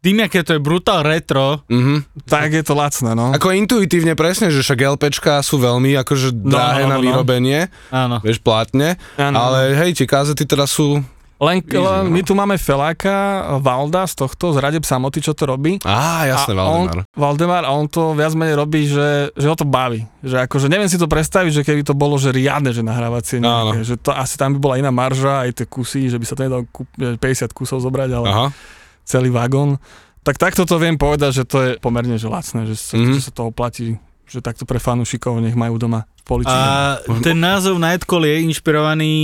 [0.00, 2.24] tým, aké to je brutál retro, Mhm.
[2.24, 3.30] Tak je to lacné, no.
[3.30, 7.04] Ako intuitívne presne, že však LPčka sú veľmi akože No, drahé no, na no, no.
[7.04, 8.16] vyrobenie, áno.
[8.18, 9.36] vieš, plátne, Áno.
[9.38, 11.04] ale hej, tie kazety teraz sú...
[11.40, 12.12] Len, Easy, len no.
[12.12, 13.16] my tu máme Feláka,
[13.58, 15.80] Valda z tohto, z Radeb Samoty, čo to robí.
[15.80, 17.00] Á, jasné, a Valdemar.
[17.00, 20.04] On, Valdemar, a on to viac menej robí, že, že ho to baví.
[20.20, 23.80] Že akože neviem si to predstaviť, že keby to bolo, že riadne, že nahrávacie nejaké,
[23.82, 26.44] že to asi tam by bola iná marža, aj tie kusy, že by sa to
[26.44, 27.18] nedalo kúp, 50
[27.50, 28.46] kusov zobrať, ale Aha.
[29.02, 29.80] celý vagón.
[30.20, 33.16] Tak takto to viem povedať, že to je pomerne že lacné, že sa, Mhm.
[33.16, 33.96] že sa to oplatí,
[34.28, 36.54] že takto pre fanúšikov nech majú doma v poličine.
[36.54, 39.14] A ten názov Nightcall je inšpirovaný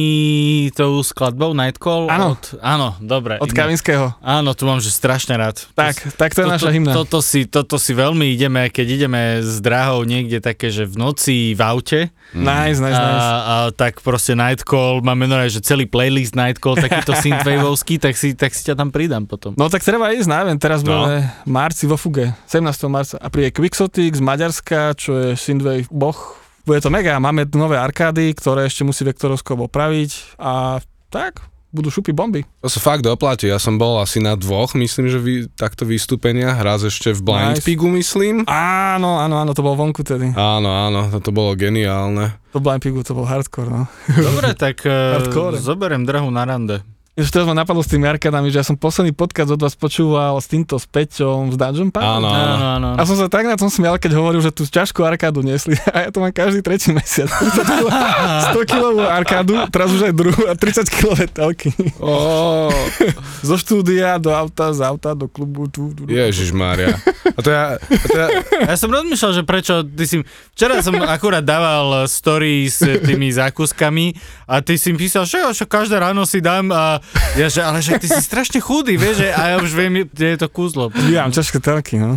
[0.74, 2.10] tou skladbou Nightcall?
[2.10, 2.34] Áno.
[2.34, 3.38] Od, áno, dobre.
[3.38, 4.18] Od Kavinského.
[4.18, 5.62] Áno, tu mám, že strašne rád.
[5.78, 6.90] Tak, tak to je naša hymna.
[6.90, 11.54] Toto si, toto si veľmi ideme, keď ideme s drahou niekde také, že v noci
[11.54, 12.00] v aute
[12.34, 13.30] Nice, nice, a, nice.
[13.30, 18.50] a tak proste Nightcall, máme normálne, že celý playlist Nightcall, takýto synthwaveovský, tak si, tak
[18.50, 19.54] si ťa tam pridám potom.
[19.54, 21.06] No tak treba ísť, neviem, teraz No.
[21.06, 22.66] máme marci vo Fuge, 17.
[22.90, 26.18] marca a príde Quixotic z Maďarska, čo je Synthwave boh.
[26.66, 30.82] Bude to mega, máme nové arkády, ktoré ešte musí Vektoroskop opraviť a
[31.14, 31.38] tak,
[31.70, 32.42] budú šupy bomby.
[32.58, 36.58] To sa fakt oplatí, ja som bol asi na dvoch, myslím, že vy, takto vystúpenia,
[36.58, 37.66] raz ešte v Blind Nice.
[37.70, 38.42] Pigu, myslím.
[38.50, 40.34] Áno, áno, áno, to bolo vonku tedy.
[40.34, 42.34] Áno, áno, toto bolo geniálne.
[42.50, 43.86] To Blind Pigu, to bol hardcore, no.
[44.10, 45.62] Dobre, tak uh, Hardcore.
[45.62, 46.82] zoberiem drahu na rande.
[47.16, 50.36] Už teraz ma napadlo s tými arkádami, že ja som posledný podcast od vás počúval
[50.36, 52.04] s týmto s Peťom z Dungeon Park.
[52.04, 52.64] Áno, áno.
[52.76, 52.88] Áno.
[52.92, 55.80] A som sa tak na tom smial, keď hovoril, že tú ťažkú arkádu nesli.
[55.96, 57.32] A ja to mám každý tretí mesiac.
[57.32, 61.72] 30 kilo, 100 kilovú arkádu, teraz už aj druhú a 30 kilové telky.
[62.04, 62.68] Oh,
[63.48, 65.72] Zo štúdia do auta, z auta do klubu.
[65.72, 66.12] Tu, tu, tu.
[66.12, 67.00] Ježiš Mária.
[67.32, 68.28] A to ja, a to ja,
[68.68, 70.16] Ja som rozmýšľal, že prečo ty si...
[70.52, 74.12] Včera som akurát dával story s tými zákuskami
[74.44, 77.00] a ty si mi písal, že jo, že každé ráno si dám a
[77.34, 80.26] ja, že ale že ty si strašne chudý, vieš, že, a ja už viem, kde
[80.32, 80.88] je to kúzlo.
[81.08, 82.16] Ja mám ťažké telky, no.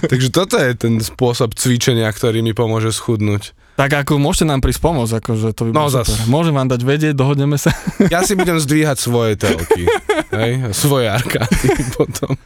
[0.05, 3.55] takže toto je ten spôsob cvičenia, ktorý mi pomôže schudnúť.
[3.75, 6.07] Tak ako môžete nám prísť pomôcť, akože to by No, zas.
[6.07, 6.31] super.
[6.31, 7.75] Môžem vám dať vedieť, dohodneme sa.
[8.07, 9.83] Ja si budem zdvíhať svoje telky.
[10.31, 10.71] Hej?
[10.71, 12.39] Svoje arkády potom.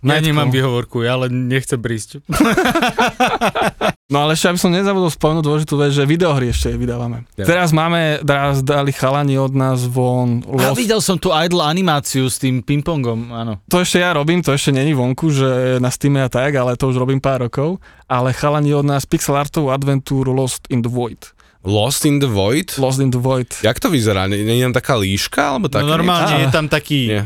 [0.00, 2.22] Ja nemám výhovorku, ja ale nechcem prísť.
[4.10, 7.30] No ale ešte, aby som nezabudol spomenúť dôležitú vec, že videohry ešte vydávame.
[7.38, 7.46] Ja.
[7.46, 12.26] Teraz máme, teraz dali chalani od nás von A Lost videl som tú idle animáciu
[12.26, 13.62] s tým pingpongom, áno.
[13.66, 16.90] To ešte ja robím, to ešte není vonku, že na Steam a tak, ale to
[16.90, 17.78] už robím pár rokov.
[18.04, 21.30] Ale chalani od nás pixel artovú adventúru Lost in the Void.
[21.62, 22.74] Lost in the Void?
[22.76, 23.62] Lost in the Void.
[23.62, 24.26] Jak to vyzerá?
[24.26, 25.54] Nie je tam taká líška?
[25.54, 26.42] Alebo také No normálne niečo?
[26.42, 27.22] je tam taký Nie.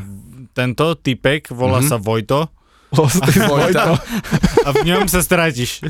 [0.52, 1.88] tento typek, volá Mhm.
[1.88, 2.52] sa Vojto
[2.96, 3.42] Lost in.
[3.44, 3.98] Vojta.
[4.64, 5.82] a v ňom sa stratíš.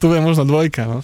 [0.00, 0.98] Tu je možno dvojka, no.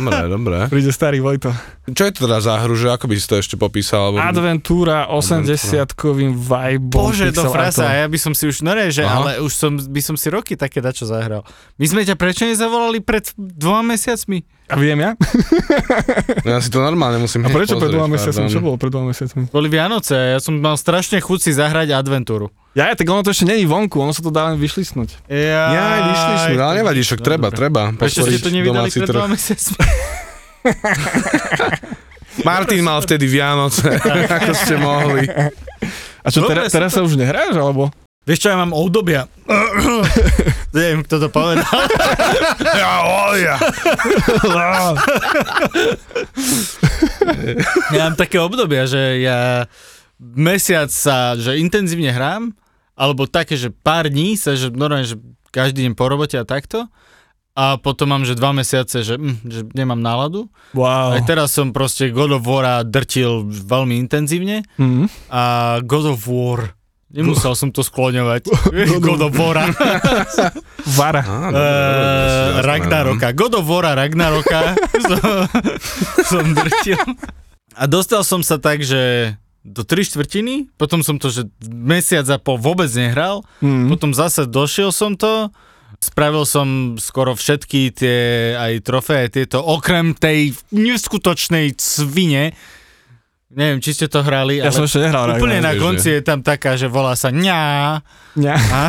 [0.00, 0.56] Dobre, dobre.
[0.72, 1.52] Príde starý Vojto.
[1.90, 4.14] Čo je to teda za hru, že ako by si to ešte popísal?
[4.14, 4.22] Alebo...
[4.22, 6.88] Adventúra 80-kovým vibeom.
[6.88, 9.12] Bože, to pixel frasa, ja by som si už, no ne, že, Aha.
[9.12, 11.44] ale už som, by som si roky také dačo zahral.
[11.76, 14.40] My sme ťa prečo nezavolali pred dvoma mesiacmi?
[14.70, 15.18] A viem ja?
[16.46, 18.46] No Ja si to normálne musím A prečo pred dvoma mesiacmi?
[18.46, 18.54] pardon.
[18.54, 19.42] Čo bolo pred dvoma mesiacmi?
[19.50, 22.54] Boli Vianoce, ja som mal strašne chuť si zahrať adventúru.
[22.78, 25.26] Ja, tak ono to ešte není vonku, ono sa to dá len vyšlisnúť.
[25.26, 27.90] Ja, Ja aj vyšli sme, ale nevadí, však treba, treba.
[27.90, 29.76] Prečo ste to nevydali domáci pred dvoma mesiacmi?
[32.46, 33.90] Martin mal vtedy Vianoce,
[34.38, 35.26] ako ste mohli.
[36.20, 37.90] A čo, Dobre teraz, teraz sa už nehráš, alebo?
[38.30, 39.26] Vieš čo, ja mám obdobia.
[40.76, 41.66] Neviem, kto to povedal.
[42.62, 43.58] Ja, o, ja.
[47.90, 49.66] Ja mám také obdobia, že ja
[50.22, 52.54] mesiac sa, že intenzívne hrám,
[52.94, 55.18] alebo také, že pár dní sa, že normálne, že
[55.50, 56.86] každý deň po robote a takto.
[57.58, 60.46] A potom mám, že dva mesiace, že, hm, že nemám náladu.
[60.70, 61.18] Wow.
[61.18, 64.62] Aj teraz som proste God of War drtil veľmi intenzívne.
[64.78, 65.10] Mm.
[65.34, 65.42] A
[65.82, 66.78] God of War,
[67.10, 68.46] nemusel som to skloňovať.
[69.04, 69.56] God of War.
[70.98, 71.22] Vara.
[71.22, 73.30] Áno, Uh, Ragnaroka.
[73.32, 74.74] God of War Ragnaroka
[75.08, 75.18] som,
[76.22, 76.98] som drtil.
[77.74, 82.40] A dostal som sa tak, že do tri štvrtiny, potom som to, že mesiac a
[82.40, 83.92] pol vôbec nehral, Mm.
[83.92, 85.52] potom zase došiel som to,
[86.00, 88.18] spravil som skoro všetky tie
[88.56, 92.56] aj trofeje, tieto, okrem tej neskutočnej svine,
[93.50, 96.40] neviem, či ste to hrali, Ja ale som ešte nehral úplne na konci je tam
[96.40, 97.98] taká, že volá sa ňá,
[98.38, 98.56] Ňa.
[98.56, 98.80] a,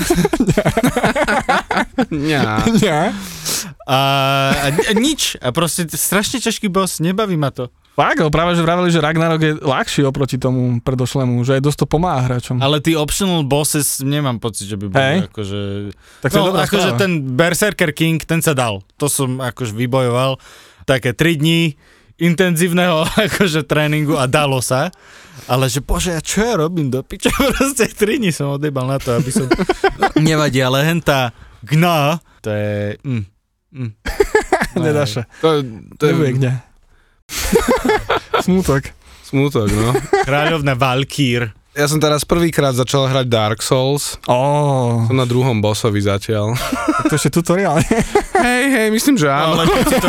[2.29, 2.41] Ňa.
[2.77, 2.99] Ňa.
[3.89, 3.99] a,
[4.53, 7.73] a, a nič, a proste strašne ťažký boss, nebaví ma to.
[7.91, 11.87] Fakt, práve že vraveli, že Ragnarok je ľahší oproti tomu predošlému, že aj dosť to
[11.91, 12.63] pomáha hráčom.
[12.63, 15.17] Ale tí optional bosses nemám pocit, že by boli Hej.
[15.27, 15.59] akože...
[16.23, 18.79] tak to No, akože ten Berserker King, ten sa dal.
[18.95, 20.39] To som akože vybojoval.
[20.87, 21.75] Také 3 dní
[22.21, 24.93] intenzívneho akože tréningu a dalo sa.
[25.49, 27.33] Ale že bože, a čo ja robím do piča?
[27.57, 29.49] Proste 3 dní som odebal na to, aby som...
[30.21, 31.33] Nevadí, ale hentá
[31.65, 33.01] gna, to je...
[33.01, 33.25] Mm,
[33.73, 33.91] mm.
[34.77, 35.25] Nedá sa.
[35.41, 35.65] To,
[35.97, 36.51] to je kde.
[38.43, 38.91] Smutok.
[39.25, 39.95] smutok, no.
[40.27, 41.60] Kráľovna Valkýr.
[41.71, 44.19] Ja som teraz prvýkrát začal hrať Dark Souls.
[44.25, 46.51] Ó, Som na druhom bossovi zatiaľ.
[47.07, 47.79] to ešte tutoriál.
[48.35, 49.55] Hej, hej, myslím, že áno.
[49.55, 50.07] Ale keď si to,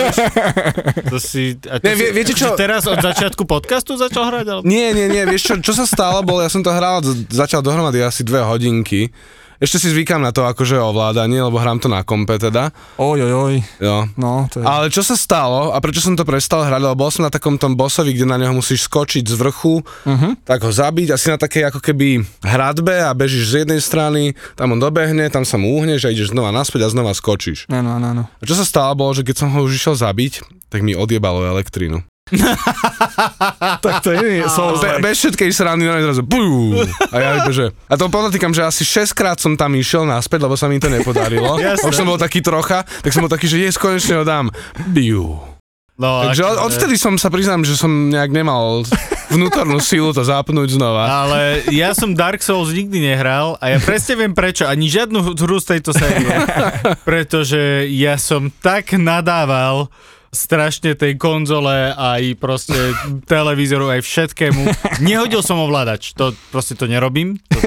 [1.06, 1.42] to si...
[1.64, 2.50] A to Ne, si vie- viete čo?
[2.54, 4.46] teraz od začiatku podcastu začal hrať?
[4.48, 4.64] Alebo...
[4.64, 7.62] Nie, nie, nie, vieš čo, čo sa stalo, bol, ja som to hral z- zatiaľ
[7.62, 9.14] dohromady asi dve hodinky.
[9.62, 12.74] Ešte si zvykam na to akože ovládanie, lebo hrám to na kompe teda.
[12.98, 13.54] Oj, oj, oj.
[13.78, 14.10] Jo.
[14.18, 14.66] No, to je...
[14.66, 17.54] Ale čo sa stalo a prečo som to prestal hrať, lebo bol som na takom
[17.54, 20.34] tom bossovi, kde na neho musíš skočiť z vrchu, Uh-huh.
[20.42, 24.74] tak ho zabiť, asi na takej ako keby hradbe a bežíš z jednej strany, tam
[24.74, 27.70] on dobehne, tam sa mu uhneš a ideš znova naspäť a znova skočíš.
[27.70, 28.22] Áno, áno, áno.
[28.26, 30.42] A čo sa stalo bolo, že keď som ho už išiel zabiť,
[30.74, 32.02] tak mi odjebalo elektrínu.
[33.84, 36.72] Tak to je Souls Be, bez všetkej srandy na zrazu bú,
[37.12, 37.70] A ja iba, že...
[37.86, 40.88] A to podotýkam, že asi 6 krát som tam išiel naspäť, lebo sa mi to
[40.88, 41.58] nepodarilo.
[41.62, 41.84] Jasné.
[41.84, 44.48] Už som bol taký trocha, tak som bol taký, že jes, konečne ho dám.
[44.90, 45.52] Biu.
[46.00, 48.82] No, Takže od, akože- odvtedy som sa priznám, že som nejak nemal
[49.28, 51.04] vnútornú sílu to zapnúť znova.
[51.28, 55.56] Ale ja som Dark Souls nikdy nehral a ja presne viem prečo, ani žiadnu hru
[55.60, 56.32] z tejto série.
[57.08, 59.92] Pretože ja som tak nadával
[60.32, 62.96] strašne tej konzole aj proste
[63.32, 64.62] televízoru aj všetkému.
[65.04, 67.36] Nehodil som ovládač, to proste to nerobím.
[67.52, 67.58] To,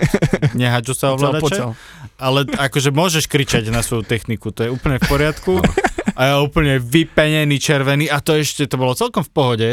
[0.57, 1.77] nehaďu sa ovládače.
[2.17, 5.61] Ale akože môžeš kričať na svoju techniku, to je úplne v poriadku.
[6.15, 9.69] A ja úplne vypenený, červený a to ešte, to bolo celkom v pohode.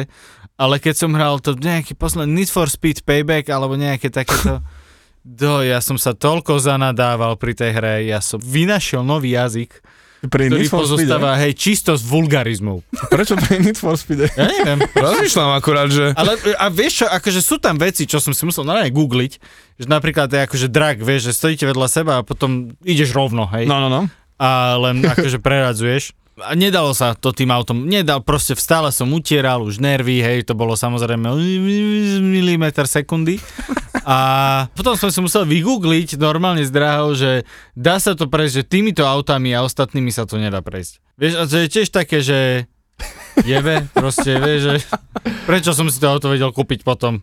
[0.61, 4.61] Ale keď som hral to nejaký posledný Need for Speed Payback alebo nejaké takéto...
[5.22, 9.78] Do, ja som sa toľko zanadával pri tej hre, ja som vynašiel nový jazyk,
[10.22, 12.87] Pri ktorý Need for Speed, pozostáva, hej, čisto z vulgarizmov.
[13.14, 14.30] Prečo pri Need for Speed?
[14.38, 14.78] Ja neviem.
[14.94, 16.14] Rozmýšľam akurát, že...
[16.14, 19.32] Ale a vieš čo, akože sú tam veci, čo som si musel normálne googliť,
[19.82, 23.66] že napríklad je akože drag, vieš, že stojíte vedľa seba a potom ideš rovno, hej.
[23.66, 24.06] No, no, no.
[24.38, 26.14] a len akože preradzuješ.
[26.40, 30.56] A nedalo sa to tým autom, nedal, proste stále som utieral už nervy, hej, to
[30.56, 31.28] bolo samozrejme
[32.24, 33.36] milimeter sekundy.
[34.08, 34.16] A
[34.72, 37.44] potom som si musel vygoogliť normálne z drahou, že
[37.76, 41.04] dá sa to prejsť, že týmito autami a ostatnými sa to nedá prejsť.
[41.20, 42.64] Vieš, a to je tiež také, že
[43.44, 44.74] jebe, proste, vieš, že
[45.44, 47.20] prečo som si to auto vedel kúpiť potom.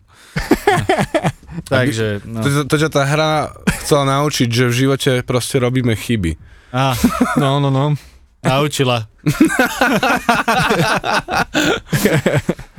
[1.72, 2.40] Takže, no.
[2.46, 3.32] To, to ťa tá hra
[3.82, 6.38] chcela naučiť, že v živote proste robíme chyby.
[6.70, 6.94] Á,
[7.34, 7.98] No, no, no.
[8.44, 9.06] Naučila.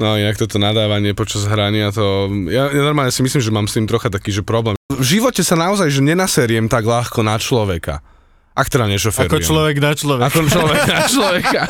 [0.02, 2.26] No inak toto nadávanie počas hrania, to...
[2.50, 4.74] Ja, ja normálne si myslím, že mám s tým trocha taký, že problém.
[4.90, 8.02] V živote sa naozaj, že nenaseriem tak ľahko na človeka.
[8.62, 9.34] Ak teda nešoferujem.
[9.34, 10.24] Ako človek na človek.
[10.30, 11.62] Ako človek na človeka.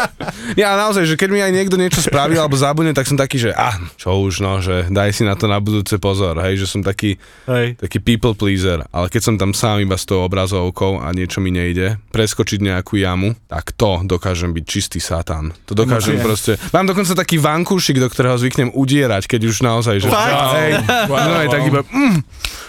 [0.59, 3.55] Ja naozaj, že keď mi aj niekto niečo spravil alebo zabudne, tak som taký, že
[3.55, 6.83] ah, čo už no, že daj si na to na budúce pozor, hej, že som
[6.83, 7.15] taký,
[7.47, 7.79] Hej.
[7.79, 11.55] taký people pleaser, ale keď som tam sám iba s tou obrazovkou a niečo mi
[11.55, 15.55] nejde, preskočiť nejakú jamu, tak to dokážem byť čistý satán.
[15.71, 16.59] To dokážem No, proste.
[16.75, 20.07] Mám dokonca taký vankúšik, do ktorého zvyknem udierať, keď už naozaj, že...
[20.11, 20.59] Fakt?
[20.59, 20.71] Hej,
[21.07, 21.79] no, aj tak iba...
[21.87, 22.19] Mm,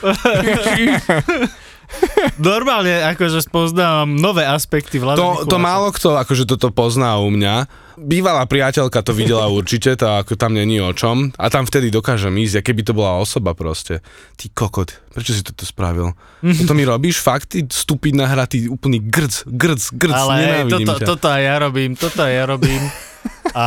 [2.39, 7.67] Normálne akože spoznávam nové aspekty Vlada To, to málo kto akože toto pozná u mňa.
[8.01, 11.31] Bývalá priateľka to videla určite, to ako tam není o čom.
[11.37, 14.01] A tam vtedy dokážem ísť, aké by to bola osoba proste.
[14.41, 16.17] Ty kokot, prečo si toto spravil?
[16.43, 17.21] Toto mi robíš?
[17.21, 21.07] Fakt, ty stupidná hra, ty úplný grc, grc, grc, Ale toto, ťa.
[21.07, 22.83] toto aj ja robím, toto aj ja robím.
[23.53, 23.67] A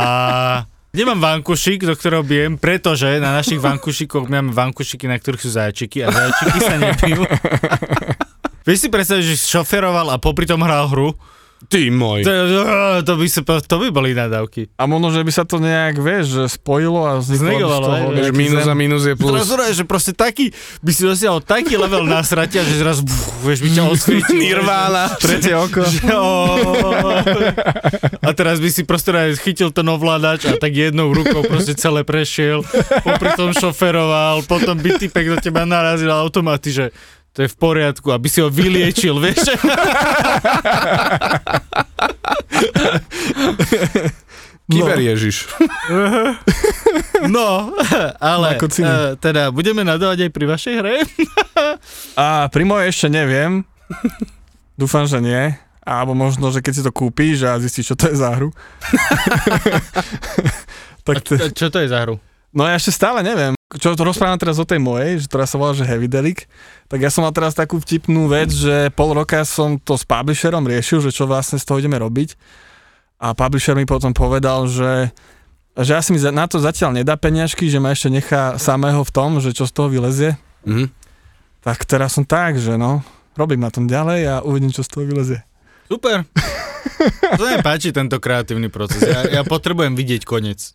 [0.96, 6.00] nemám vankušik, do ktorého bijem, pretože na našich vankušikoch máme vankušiky, na ktorých sú zajčiky
[6.00, 7.22] a zajčiky sa nepijú.
[8.66, 11.12] Vieš si predstaviť, že šoferoval a popri tom hral hru?
[11.66, 12.20] Ty môj.
[12.20, 12.32] To,
[13.00, 14.68] to, by, sa, to by boli nadávky.
[14.76, 18.36] A možno, že by sa to nejak, vieš, že spojilo a vzniklo z toho nejaký
[18.36, 18.70] minus zem.
[18.70, 19.32] a minus je plus.
[19.40, 20.52] Teraz že proste taký,
[20.84, 24.36] by si dosiahol taký level nasratia, že zrazu, buf, vieš, by ťa osvietil.
[24.46, 25.10] Nirvana.
[25.16, 25.82] Tretie oko.
[25.96, 26.28] Že, ó,
[28.20, 32.04] a teraz by si proste aj chytil ten ovládač a tak jednou rukou proste celé
[32.04, 32.66] prešiel,
[33.00, 36.84] popri tom šoferoval, potom by typek do teba narazil automaty, že
[37.36, 39.44] to je v poriadku, aby si ho vyliečil, vieš?
[44.66, 45.46] Kyber Ježiš.
[47.26, 47.72] No,
[48.20, 50.94] ale uh, teda budeme nadávať aj pri vašej hre?
[52.12, 53.64] A pri mojej ešte neviem.
[54.76, 55.56] Dúfam, že nie.
[55.80, 58.52] Alebo možno, že keď si to kúpíš a zistíš, čo to je za hru.
[61.08, 62.20] tak A Čo to je za hru?
[62.52, 63.55] no ja ešte stále neviem.
[63.76, 66.48] Čo to rozprávam teraz o tej mojej, že ktorá sa volá, že Heavy Delic,
[66.88, 70.64] tak ja som mal teraz takú vtipnú vec, že pol roka som to s publisherom
[70.64, 72.34] riešil, že čo vlastne z toho ideme robiť.
[73.16, 75.12] A publisher mi potom povedal, že
[75.76, 79.44] že asi mi na to zatiaľ nedá peňažky, že ma ešte nechá samého v tom,
[79.44, 80.40] že čo z toho vylezie.
[80.64, 80.88] Mhm.
[81.60, 83.04] Tak teraz som tak, že no,
[83.36, 85.44] robím na tom ďalej a uvidím, čo z toho vylezie.
[85.86, 86.24] Super.
[87.36, 89.02] To mi páči tento kreatívny proces.
[89.02, 90.72] Ja, ja potrebujem vidieť koniec.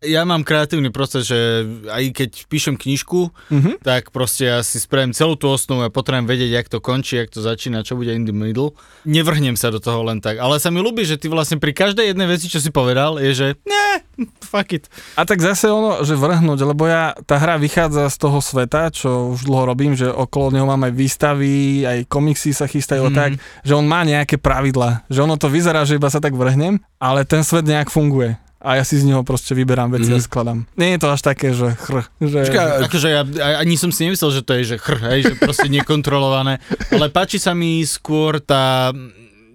[0.00, 1.36] Ja mám kreatívny proces, že
[1.84, 3.84] aj keď píšem knižku, Mhm.
[3.84, 7.28] tak proste ja si spravím celú tú osnovu a potrebujem vedieť, jak to končí, jak
[7.28, 8.72] to začína, čo bude in the middle.
[9.04, 10.40] Nevrhnem sa do toho len tak.
[10.40, 13.30] Ale sa mi ľúbi, že ty vlastne pri každej jednej veci, čo si povedal, je,
[13.30, 14.00] že ne,
[14.42, 14.88] fuck it.
[15.14, 19.36] A tak zase ono, že vrhnúť, lebo ja, tá hra vychádza z toho sveta, čo
[19.36, 23.12] už dlho robím, že okolo neho mám aj výstavy, aj komiksy sa chystajú Mhm.
[23.12, 23.18] mm.
[23.18, 26.80] tak, že on má nejaké pravidla, že ono to vyzerá, že iba sa tak vrhnem,
[26.96, 28.40] ale ten svet nejak funguje.
[28.60, 30.14] A ja si z neho proste vyberám veci mm.
[30.14, 30.26] a Mhm.
[30.26, 30.58] skladám.
[30.76, 32.38] Nie je to až také, že chr, že...
[32.44, 33.22] Počkaj, Akože ja
[33.56, 37.36] ani som si nemyslel, že to je, že chr, hej, že proste nekontrolované, ale páči
[37.36, 38.92] sa mi skôr tá,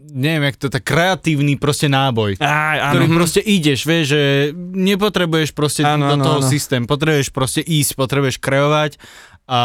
[0.09, 2.41] neviem, jak to, tá kreatívny proste náboj.
[2.41, 2.97] Aj, áno.
[2.97, 4.21] ktorým proste ideš, vieš, že
[4.73, 6.49] nepotrebuješ proste Áno, do áno, toho áno.
[6.49, 8.97] systém, potrebuješ proste ísť, potrebuješ kreovať
[9.45, 9.59] a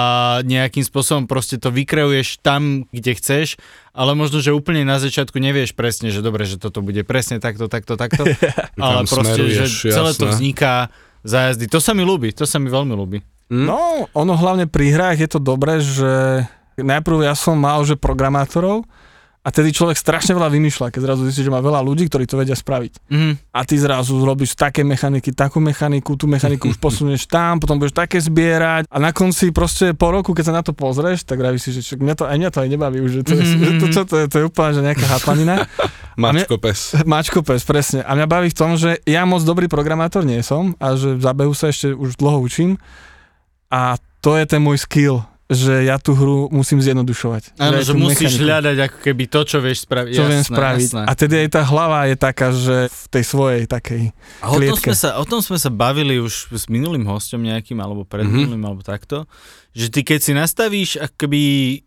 [0.45, 3.57] nejakým spôsobom proste to vykreuješ tam, kde chceš,
[3.97, 7.65] ale možno, že úplne na začiatku nevieš presne, že dobre, že toto bude presne takto,
[7.65, 8.29] takto, takto,
[8.77, 10.37] ale proste, že celé to jasné.
[10.37, 10.75] vzniká
[11.25, 11.65] za jazdy.
[11.73, 13.19] To sa mi ľúbi, to sa mi veľmi ľúbi.
[13.51, 13.67] Hm?
[13.67, 16.45] No, ono hlavne pri hrách je to dobré, že
[16.77, 18.85] najprv ja som mal, že programátorov
[19.41, 22.37] a tedy človek strašne veľa vymýšľa, keď zrazu zistí, že má veľa ľudí, ktorí to
[22.37, 22.93] vedia spraviť.
[23.09, 23.33] Mhm.
[23.51, 27.97] a ty zrazu robíš také mechaniky, takú mechaniku, tú mechaniku už posunieš tam, potom budeš
[27.97, 31.63] také zbierať a na konci proste po roku, keď sa na to pozrieš, tak vravíš
[31.63, 33.57] si, že čak, mňa to, aj mňa to aj nebaví už, že to, je, Mhm.
[33.59, 35.55] že to, čo, to, je, to je úplne že nejaká hatlanina.
[36.21, 36.93] Mačko pes.
[37.09, 38.05] Mačko pes, presne.
[38.05, 41.23] A mňa baví v tom, že ja moc dobrý programátor nie som a že v
[41.25, 42.77] zábehu sa ešte už dlho učím
[43.73, 47.59] a to je ten môj skill, že ja tú hru musím zjednodušovať.
[47.59, 50.13] Áno, že tú musíš mechaniku hľadať ako keby to, čo vieš spraviť.
[50.13, 50.87] čo jasné, viem spraviť.
[50.89, 51.05] Jasné.
[51.05, 54.03] A tedy aj tá hlava je taká, že v tej svojej takej
[54.39, 54.87] A o tom, klietke.
[54.87, 58.31] sme sa, o tom sme sa bavili už s minulým hostom nejakým, alebo pred Mhm.
[58.33, 59.27] minulým, alebo takto,
[59.71, 61.43] že ty keď si nastavíš, akoby,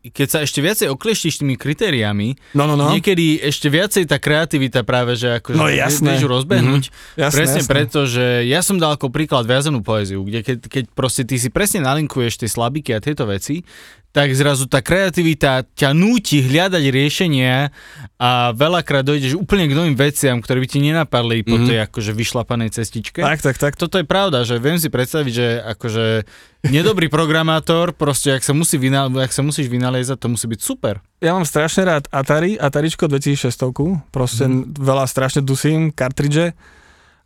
[0.08, 2.88] keď sa ešte viacej oklieštíš tými kritériami, No, no, no.
[2.90, 6.16] niekedy ešte viacej tá kreativita práve, že akože No, jasné.
[6.16, 7.70] vieš ju rozbehnúť, Jasné, presne jasné.
[7.70, 11.48] preto, že ja som dal ako príklad viazanú poéziu, kde keď, keď proste ty si
[11.48, 13.68] presne nalinkuješ tie slabiky a tieto veci,
[14.14, 17.74] tak zrazu tá kreativita ťa núti hľadať riešenia
[18.16, 21.66] a veľakrát dojdeš úplne k novým veciam, ktoré by ti nenapadli po Mhm.
[21.66, 23.20] tej akože vyšlapanej cestičke.
[23.20, 23.74] Tak, tak, tak.
[23.74, 26.30] Toto je pravda, že viem si predstaviť, že akože
[26.64, 31.02] nedobrý programátor, proste ak sa, musí vynal- ak sa musíš vynaliezať, to musí byť super.
[31.18, 34.78] Ja mám strašne rád Atari, Ataričko 2600, proste mm.
[34.78, 36.54] veľa strašne dusím, kartridže.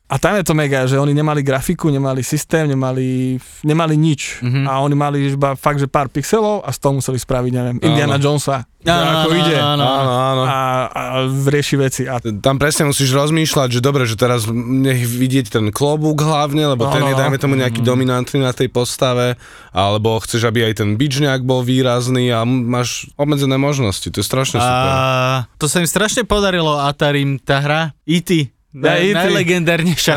[0.08, 3.36] A tam je to mega, že oni nemali grafiku, nemali systém, nemali,
[3.68, 4.40] nemali nič.
[4.40, 4.64] Mhm.
[4.64, 8.16] A oni mali iba fakt, že pár pixelov a z toho museli spraviť, neviem, Indiana
[8.16, 8.64] Jonesa.
[8.88, 9.56] Že ako ide.
[9.60, 9.84] áno, áno.
[9.84, 10.44] Áno, áno.
[10.48, 12.02] A, a rieši veci.
[12.08, 16.88] A Tam presne musíš rozmýšľať, že dobre, že teraz nech vidieť ten klobúk hlavne, lebo
[16.88, 19.36] No, ten je, dajme tomu, nejaký dominantný na tej postave,
[19.76, 24.26] alebo chceš, aby aj ten bič nejak bol výrazný a máš obmedzené možnosti, to je
[24.26, 24.88] strašne super.
[24.88, 28.56] A to sa im strašne podarilo Atarim, tá hra E.T.
[28.70, 29.16] Naj, E.T..
[29.16, 30.14] najlegendárnejšia.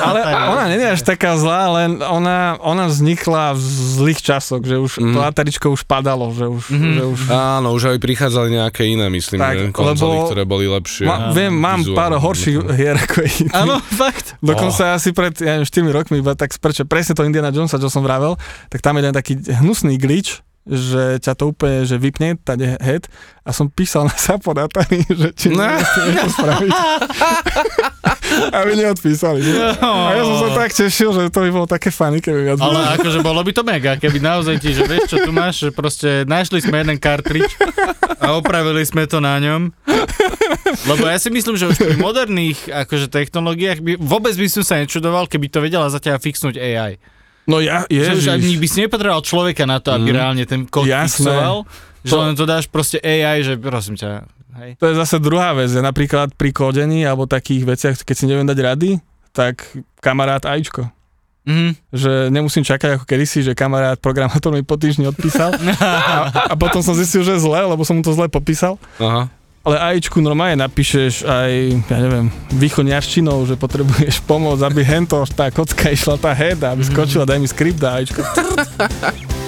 [0.00, 3.60] Ale ona nie je až taká zlá, len ona, ona vznikla v
[3.98, 5.12] zlých časoch, že už Mhm.
[5.12, 6.90] to Ataričko už padalo, že už, Mhm.
[6.94, 11.04] že už Áno, už aj prichádzali nejaké iné, myslím, Tak, konzoly, lebo- ktoré boli lepšie.
[11.04, 11.98] Ma, viem, mám Vizuálne.
[11.98, 13.52] pár horších hier ako E.T.
[13.52, 14.38] Áno, fakt.
[14.40, 17.86] Dokonca asi pred ja neviem, 4 rokmi iba tak sprče, presne to Indiana Jonesa, čo
[17.86, 22.36] som vravel, tak tam je jeden taký hnusný glitch, že ťa to úplne, že vypne,
[22.36, 23.08] tady head
[23.42, 25.64] a som písal na support Atari, že či No.
[25.64, 26.20] no.
[26.20, 26.70] to spraviť.
[28.54, 29.40] a mi neodpísali.
[29.80, 32.76] A ja som sa tak tešil, že to by bolo také funny, keby viac bolo.
[32.76, 35.68] Ale akože bolo by to mega, keby naozaj ti, že vieš, čo tu máš, že
[35.72, 37.56] proste našli sme jeden kartrič
[38.20, 39.72] a opravili sme to na ňom.
[40.86, 44.78] Lebo ja si myslím, že už pri moderných akože technológiách by, vôbec by som sa
[44.78, 47.00] nečudoval, keby to vedela za teba fixnúť AI.
[47.50, 48.58] No ja, Že už ani ježiš.
[48.58, 50.16] by si nepotreboval človeka na to, aby Mm.
[50.16, 51.66] reálne ten kód fixoval,
[52.00, 54.22] že To- len to dáš proste AI, že prosím ťa,
[54.56, 54.70] hej.
[54.76, 58.44] To je zase druhá vec, že napríklad pri kódení alebo takých veciach, keď si neviem
[58.44, 58.90] dať rady,
[59.32, 59.66] tak
[59.98, 60.86] kamarát AIčko.
[61.40, 61.72] Mhm.
[61.90, 66.78] že nemusím čakať ako kedysi, že kamarát programátor mi po týždni odpísal a, a potom
[66.78, 68.76] som zistil, že je zle, lebo som mu to zle popísal.
[69.00, 69.32] Aha.
[69.60, 71.52] Ale AIčku normálne napíšeš aj,
[71.92, 77.28] ja neviem, východňarštinou, že potrebuješ pomôcť, aby hento, tá kocka išla tá head, aby skočila,
[77.28, 78.24] daj mi skript a AIčko.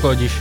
[0.00, 0.32] kodíš?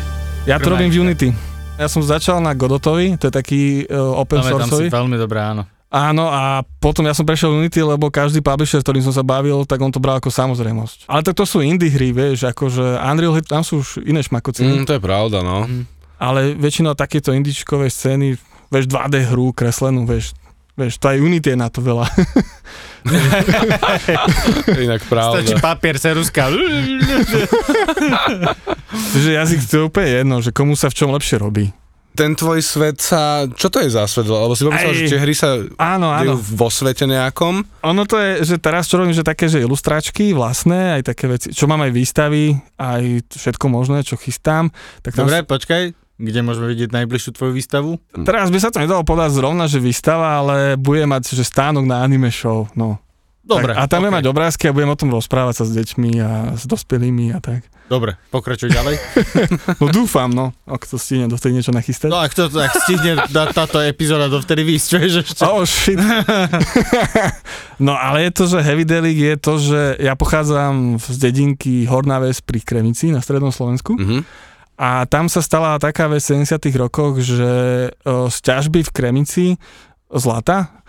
[0.47, 1.35] Ja to robím v Unity.
[1.75, 4.87] Ja som začal na Godotovi, to je taký uh, open Pamätám si sourceový.
[4.87, 5.67] veľmi dobré, áno.
[5.91, 9.67] Áno, a potom ja som prešiel Unity, lebo každý publisher, s ktorým som sa bavil,
[9.67, 11.11] tak on to bral ako samozrejmosť.
[11.11, 14.79] Ale tak to sú indie hry, vieš, akože Unreal, Hit, tam sú už iné šmakociny.
[14.79, 15.67] Mm, to je pravda, no.
[16.15, 18.39] ale väčšinou takéto indičkové scény,
[18.71, 20.39] vieš, 2D hru kreslenú, vieš,
[20.79, 22.07] vieš, to aj Unity je na to veľa.
[24.85, 25.59] Inak Stačí pravda.
[25.59, 26.49] papier, ceruska.
[29.15, 31.71] že jazyk to je úplne jedno, že komu sa v čom lepšie robí.
[32.09, 33.47] Ten tvoj svet sa...
[33.47, 34.27] Čo to je za svet?
[34.27, 34.97] Lebo si pomyslel, Aj.
[34.97, 36.35] že tie hry sa Áno, áno.
[36.35, 37.63] vo svete nejakom.
[37.85, 41.47] Ono to je, že teraz čo robím, že také, že ilustráčky vlastné, aj také veci,
[41.55, 44.67] čo mám aj výstavy, aj všetko možné, čo chystám.
[44.99, 46.08] Tak tam Dobre, počkaj.
[46.19, 47.95] Kde môžeme vidieť najbližšiu tvoju výstavu?
[48.27, 52.03] Teraz by sa to nedalo podať zrovna, že výstava, ale bude mať že stánok na
[52.03, 52.67] anime show.
[52.75, 52.99] No.
[53.49, 53.73] Dobre.
[53.73, 54.07] tak, a tam ok.
[54.11, 54.15] okay.
[54.19, 57.65] mať obrázky a budem o tom rozprávať sa s deťmi a s dospelými a tak.
[57.89, 58.95] Dobre, pokračuj ďalej.
[59.81, 62.11] No dúfam, no, ak to stihne dovtedy niečo nachystať.
[62.11, 65.41] No ak, to, ak stihne dať táto epizóda dovtedy výsť, vieš ešte.
[65.47, 65.97] Oh shit.
[67.85, 72.21] no ale je to, že Heavy Delic je to, že ja pochádzam z dedinky Horná
[72.21, 73.97] Ves pri Kremici na strednom Slovensku.
[73.97, 74.48] Mhm.
[74.79, 77.51] A tam sa stala taká vec v 70 rokoch, že
[78.07, 79.45] z ťažby v Kremici
[80.07, 80.79] zlata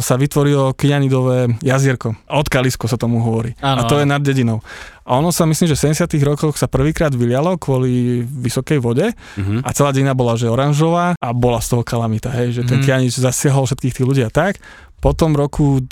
[0.00, 2.16] sa vytvorilo kianidové jazierko.
[2.24, 3.52] Odkalisko sa tomu hovorí.
[3.60, 4.64] Áno, a to je nad dedinou.
[5.04, 9.60] A ono sa myslím, že v 70 rokoch sa prvýkrát vylialo kvôli vysokej vode Mhm.
[9.60, 12.84] a celá dedina bola že oranžová a bola z toho kalamita, hej, že ten Mhm.
[12.88, 14.56] kianič zasiahol všetkých tých ľudí a tak.
[15.04, 15.84] Potom roku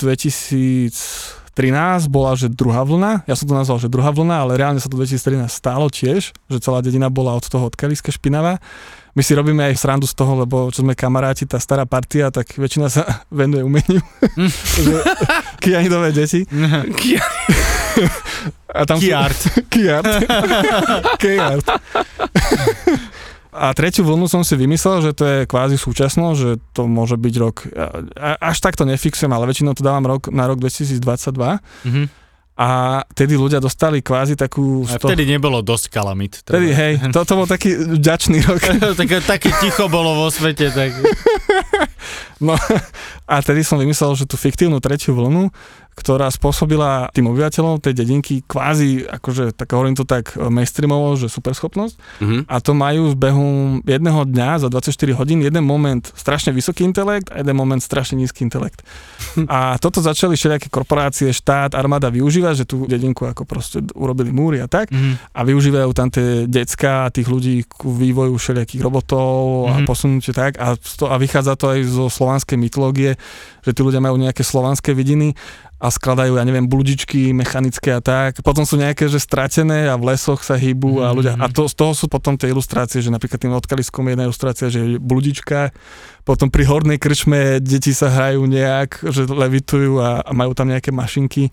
[1.57, 4.93] 2013 bola, že druhá vlna, ja som to nazval, že druhá vlna, ale reálne sa
[4.93, 8.61] to 2013 stálo tiež, že celá dedina bola od toho odkaliska špinavá.
[9.17, 12.53] My si robíme aj srandu z toho, lebo čo sme kamaráti, tá stará partia, tak
[12.61, 14.05] väčšina sa venuje umeniu.
[14.37, 14.53] Mm.
[15.65, 16.45] kianidové deti.
[18.77, 19.73] A tam Kiart.
[19.73, 20.05] Kiart.
[21.17, 21.67] Kiart.
[23.57, 27.35] A tretiu vlnu som si vymyslel, že to je kvázi súčasno, že to môže byť
[27.41, 27.65] rok,
[28.37, 31.57] až tak to nefixujem, ale väčšinou to dávam rok, na rok 2022
[31.89, 32.05] Mhm.
[32.57, 32.69] a
[33.13, 34.85] tedy ľudia dostali kvázi takú...
[34.89, 36.41] A vtedy nebolo dosť kalamit.
[36.41, 38.61] Vtedy, hej, to, to bol taký vďačný rok.
[39.01, 40.93] také, také ticho bolo vo svete, tak...
[42.41, 42.53] No
[43.25, 45.49] a tedy som vymyslel, že tú fiktívnu tretiu vlnu,
[45.97, 51.95] ktorá spôsobila tým obyvateľom tej dedinky kvázi, akože tak hovorím to tak mainstreamovo, že superschopnosť.
[52.25, 52.39] Mhm.
[52.49, 53.47] A to majú v behu
[53.85, 58.45] jedného dňa za 24 hodín jeden moment strašne vysoký intelekt a jeden moment strašne nízky
[58.45, 58.81] intelekt.
[59.53, 64.65] A toto začali všelijaké korporácie, štát, armáda využívať, že tú dedinku ako proste urobili múry
[64.65, 65.37] a tak Mhm.
[65.37, 69.85] a využívajú tam tie decka a tých ľudí ku vývoju všelijakých robotov a Mhm.
[69.85, 73.19] posunutie tak a, to, a vychádza to to aj zo slovanskej mytológie,
[73.67, 75.35] že tí ľudia majú nejaké slovanské vidiny
[75.77, 78.41] a skladajú, ja neviem, bludičky mechanické a tak.
[78.41, 81.37] Potom sú nejaké, že stratené a v lesoch sa hýbu a ľudia.
[81.37, 84.73] A to, z toho sú potom tie ilustrácie, že napríklad tým odkaliskom je jedna ilustrácia,
[84.73, 85.77] že je bludička,
[86.25, 90.91] potom pri hornej krčme deti sa hrajú nejak, že levitujú a, a majú tam nejaké
[90.91, 91.53] mašinky.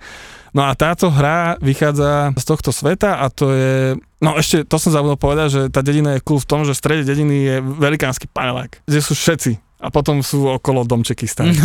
[0.56, 4.00] No a táto hra vychádza z tohto sveta a to je...
[4.24, 6.80] No ešte, to som zabudol povedať, že tá dedina je cool v tom, že v
[6.80, 11.52] strede dediny je velikánsky panelák, kde sú všetci a potom sú okolo domčeky staré.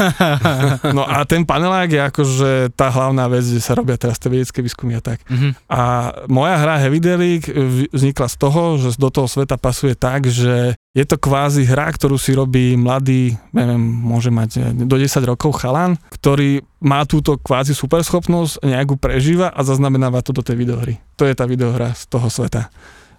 [0.90, 4.58] No a ten panelák je akože tá hlavná vec, kde sa robia teraz tie vedecké
[4.58, 5.22] výskumy a tak.
[5.30, 5.54] Mhm.
[5.70, 5.82] A
[6.26, 7.46] moja hra Heavy Delic
[7.94, 12.18] vznikla z toho, že do toho sveta pasuje tak, že je to kvázi hra, ktorú
[12.18, 18.66] si robí mladý, neviem, môže mať do 10 rokov chalan, ktorý má túto kvázi superschopnosť,
[18.66, 20.98] nejakú prežíva a zaznamenáva to do tej videohry.
[21.20, 22.70] To je tá videohra z toho sveta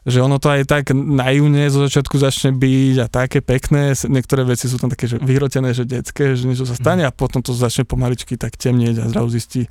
[0.09, 4.65] že ono to aj tak naivne zo začiatku začne byť a také pekné, niektoré veci
[4.67, 7.85] sú tam také, že vyhrotené, že detské, že niečo sa stane a potom to začne
[7.87, 9.61] pomaličky tak temnieť a zrazu zistí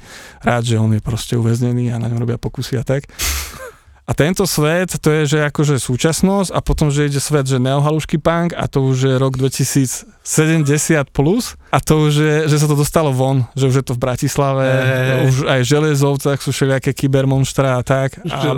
[0.41, 3.11] rád, že on je proste uväznený a na ňom robia pokusy a tak.
[4.09, 8.16] A tento svet, to je, že akože súčasnosť a potom, že ide svet, že neohalušky
[8.16, 10.09] punk a to už je rok 2070
[11.12, 14.00] plus a to už je, že sa to dostalo von, že už je to v
[14.00, 15.12] Bratislave, Hej.
[15.28, 18.16] už aj v Železovcach sú všelijaké kybermonstra a tak.
[18.32, 18.56] A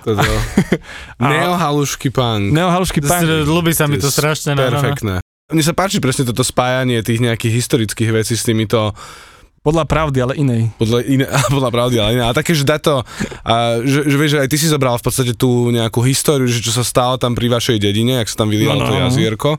[0.00, 0.24] Toto.
[1.20, 2.56] Neohalušky punk.
[2.56, 4.56] neohalušky punk, Ľubí sa mi to strašne.
[4.56, 4.80] no, no, no.
[4.80, 5.14] Perfektné.
[5.46, 8.96] Mne sa páči presne toto spájanie tých nejakých historických vecí s týmito
[9.66, 10.62] podľa pravdy, ale inej.
[10.78, 12.22] podľa, iné, podľa pravdy, ale iné.
[12.22, 13.02] A také, že dá to,
[13.42, 16.62] a, že, že vieš, že aj ty si zobral v podstate tú nejakú históriu, že
[16.62, 19.02] čo sa stalo tam pri vašej dedine, jak sa tam vylialo No, no, to no.
[19.10, 19.50] jazierko.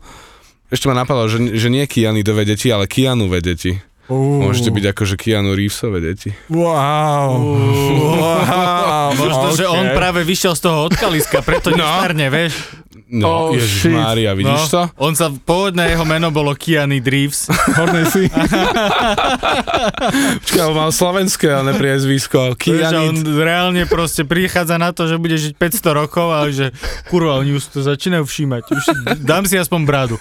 [0.71, 3.75] Ešte ma napadlo, že, že nie Kianidové deti, ale Kianové deti.
[4.07, 4.39] Uh.
[4.39, 6.31] Môžete byť akože Keanu Reevesové deti.
[6.47, 7.27] Wow.
[8.07, 9.11] wow.
[9.11, 9.95] Možno, že on okay.
[9.99, 11.83] práve vyšiel z toho odkaliska, preto No.
[11.83, 12.55] nestarne, vieš.
[13.07, 13.95] No, Oh, Ježiš shit.
[13.95, 14.83] Mária, vidíš to?
[14.99, 17.47] On sa, pôvodné jeho meno bolo Keanu Reeves.
[17.47, 18.27] Hornej si.
[20.43, 22.51] Počkaj, on mal slovenské, ale priezvisko.
[22.51, 26.75] A on reálne proste prichádza na to, že bude žiť 500 rokov, ale že
[27.07, 28.61] kurva, oni už to začínajú všímať.
[28.75, 28.83] Už
[29.23, 30.19] dám si aspoň bradu.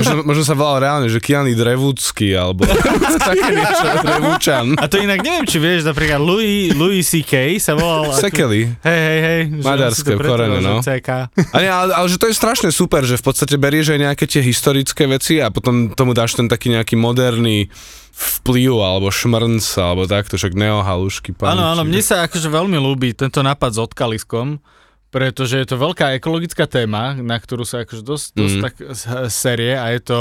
[0.00, 2.64] Možno, možno sa volal reálne, že Kianid Revúcky, alebo
[3.20, 4.80] také niečo, Revúčan.
[4.80, 7.60] A to inak neviem, či vieš, napríklad Louis, Louis C.K.
[7.60, 8.16] sa volal...
[8.16, 8.64] Sekeli.
[8.80, 9.40] Hej, hej, hej.
[9.60, 10.80] Maďarské korene, no.
[10.80, 11.28] CK.
[11.52, 14.24] A nie, ale, ale že to je strašne super, že v podstate berieš aj nejaké
[14.30, 17.66] tie historické veci a potom tomu dáš ten taký nejaký moderný
[18.14, 21.34] vplyv alebo šmrnc alebo takto, však neohalušky.
[21.42, 24.62] Áno, áno, mne sa akože veľmi ľúbi tento nápad s odkaliskom,
[25.08, 28.62] pretože je to veľká ekologická téma, na ktorú sa akože dosť, dosť Mm.
[28.62, 30.20] tak s- série a je to,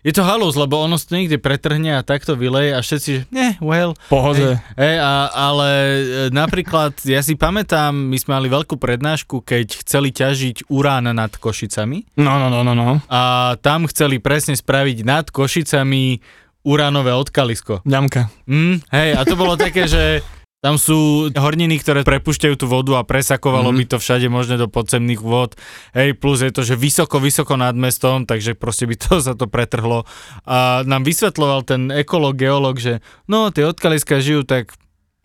[0.00, 3.56] je to halus, lebo ono to niekde pretrhne a takto vyleje a všetci, že ne,
[3.58, 4.60] well, Pohode.
[4.74, 10.10] Hej, a, ale e, napríklad, ja si pamätám, my sme mali veľkú prednášku, keď chceli
[10.10, 13.00] ťažiť urán nad Košicami No, no, no, no, no.
[13.06, 13.20] a
[13.58, 16.20] tam chceli presne spraviť nad Košicami
[16.60, 17.80] uránové odkalisko.
[17.82, 18.28] Ňamka.
[18.44, 20.20] Mm, hej, a to bolo také, že
[20.58, 23.76] tam sú horniny, ktoré prepušťajú tú vodu a presakovalo Mhm.
[23.76, 25.54] by to všade možné do podzemných vôd.
[25.92, 29.46] Hej, plus je to, že vysoko, vysoko nad mestom, takže proste by to sa to
[29.46, 30.02] pretrhlo.
[30.42, 34.74] A nám vysvetloval ten ekolog, geolog, že no, tie odkaliska žijú tak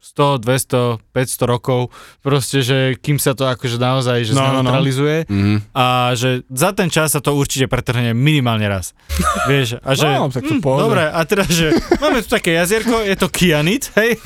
[0.06, 1.88] 100, 200, 500 rokov,
[2.20, 4.76] proste, že kým sa to akože naozaj že No, no, no.
[4.76, 5.72] Mhm.
[5.72, 8.92] a že za ten čas sa to určite pretrhne minimálne raz.
[9.50, 10.06] Vieš, a že...
[10.06, 10.86] No, tak to pohode.
[10.86, 14.20] dobre, a teda, že máme tu také jazierko, je to kianit, hej?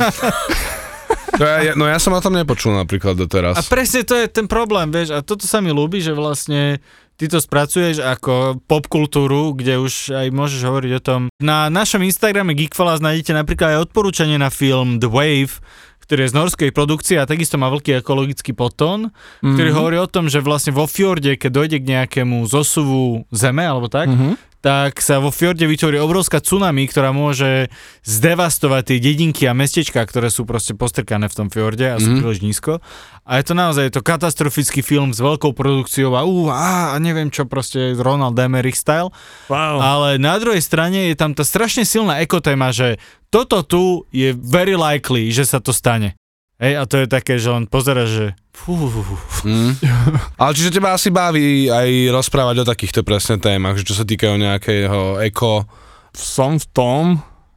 [1.38, 3.54] Ja, ja, no ja som o tom nepočul napríklad doteraz.
[3.54, 6.82] A presne to je ten problém, vieš, a toto sa mi ľúbi, že vlastne
[7.14, 11.22] ty to spracuješ ako popkultúru, kde už aj môžeš hovoriť o tom.
[11.38, 15.62] Na našom Instagrame Geekfalas nájdete napríklad aj odporúčanie na film The Wave,
[16.00, 19.12] ktorý je z norskej produkcie a takisto má veľký ekologický potón,
[19.42, 19.76] ktorý Mhm.
[19.76, 24.08] hovorí o tom, že vlastne vo fjorde, keď dojde k nejakému zosuvu zeme alebo tak,
[24.08, 24.40] Mhm.
[24.68, 27.72] Tak sa vo fjorde vytvorí obrovská tsunami, ktorá môže
[28.04, 32.20] zdevastovať tie dedinky a mestečka, ktoré sú proste postrkané v tom fjorde a sú Mhm.
[32.20, 32.84] príliš nízko.
[33.24, 37.32] A je to naozaj je to katastrofický film s veľkou produkciou a á, a neviem
[37.32, 39.16] čo, proste Ronald Emmerich style.
[39.48, 39.80] Wow.
[39.80, 43.00] Ale na druhej strane je tam tá strašne silná ekotéma, že
[43.32, 46.17] toto tu je very likely, že sa to stane.
[46.58, 48.90] Hej, a to je také, že on pozera, že fú,
[49.46, 49.78] Mm.
[50.42, 54.34] Ale čiže teba asi baví aj rozprávať o takýchto presne témach, že čo sa týkajú
[54.42, 55.70] nejakého eko...
[56.18, 57.04] Som v tom,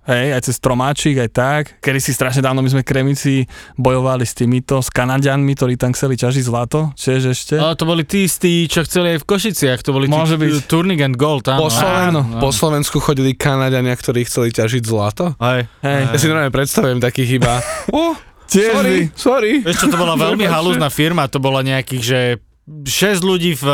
[0.05, 1.62] hej, aj cez Tromáčik, aj tak.
[1.80, 3.48] Kedy si strašne dávno my sme kremici
[3.80, 6.92] bojovali s týmito, s Kanadianmi, ktorí tam chceli ťažiť zlato.
[6.92, 7.55] Čiže ešte.
[7.57, 10.68] ale to boli tí istí, čo chceli aj v Košiciach, to boli Môže tí byť.
[10.68, 11.64] Turning and Gold, áno.
[11.64, 12.20] Po, Sloven- áno.
[12.36, 15.32] po Slovensku chodili Kanadiania, ktorí chceli ťažiť zlato?
[15.40, 15.72] Hej.
[15.80, 16.01] Hej.
[16.12, 17.57] Ja si normálne predstavujem takých iba...
[17.90, 18.14] Oh,
[18.51, 19.14] Tiež sorry, by.
[19.14, 19.53] sorry.
[19.62, 22.20] Vieš čo, to bola veľmi halúzna firma, to bola nejakých, že
[22.66, 23.66] 6 ľudí v,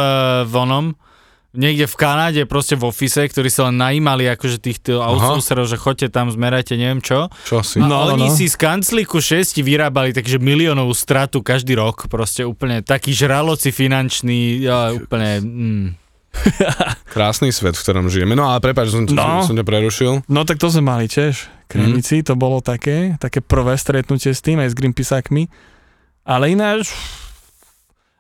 [0.44, 0.92] v onom,
[1.56, 6.06] niekde v Kanáde, proste v ofise, ktorí sa len najímali akože týchto outsourcerov, že chodte
[6.12, 7.32] tam, zmerajte neviem čo.
[7.48, 7.80] Čo si?
[7.80, 8.36] A No, oni no.
[8.36, 14.60] si z kanclíku 6 vyrábali takže miliónovú stratu každý rok, proste úplne taký žraloci finančný,
[14.60, 15.40] ja, úplne...
[15.40, 15.88] Mm.
[17.16, 18.36] Krásny svet, v ktorom žijeme.
[18.36, 19.42] No ale prepáč, som, no.
[19.44, 20.12] Som, ťa prerušil.
[20.28, 21.48] No tak to sme mali tiež.
[21.66, 25.50] Kremici, to bolo také, také prvé stretnutie s tým, aj s Greenpeaceákmi.
[26.22, 26.94] Ale ináč,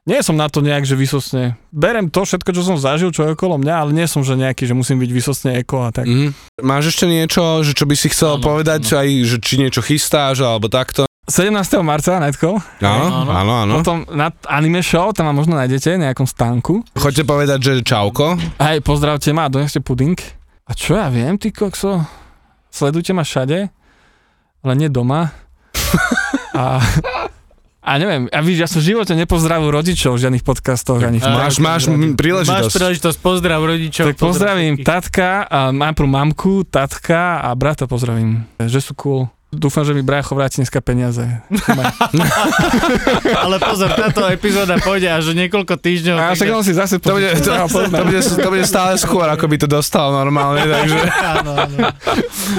[0.06, 1.58] nie som na to nejak, že vysosne.
[1.74, 4.66] Berem to všetko, čo som zažil, čo je okolo mňa, ale nie som, že nejaký,
[4.66, 6.06] že musím byť vysosne eko a tak.
[6.06, 6.30] Mhm.
[6.62, 9.02] Máš ešte niečo, že čo by si chcel Áno, povedať, áno.
[9.02, 11.05] aj, že či niečo chystáš, alebo takto?
[11.26, 11.50] 17.
[11.82, 13.52] marca, Netko, Áno, áno.
[13.58, 16.86] áno, potom na anime show, tam ma možno nájdete, nejakom stánku.
[16.92, 18.38] Choďte povedať, že čauko.
[18.56, 20.14] Hej, pozdravte ma a doneste puding.
[20.62, 22.06] A čo ja viem, ty kokso?
[22.68, 23.70] Sledujte ma všade,
[24.60, 25.34] ale nie doma.
[26.52, 26.78] a,
[27.80, 31.26] a neviem, a víš, ja som v živote nepozdravil rodičov v žiadnych podcastoch, ani v
[31.26, 32.70] Máš, máš m- Máš príležitosť.
[32.72, 34.04] príležitosť, pozdrav rodičov.
[34.04, 39.26] Tak pozdravím pozdrav tatka, a mám prú mamku, tatka a brata pozdravím, že sú cool.
[39.46, 41.22] Dúfam, že mi brácho vráti dneska peniaze.
[43.46, 46.18] Ale pozor, táto epizóda pôjde až niekoľko týždňov.
[46.18, 49.46] A však on si zase To bude, to, to, bude, to bude stále skôr, ako
[49.46, 51.76] by to dostal normálne, takže Áno, áno.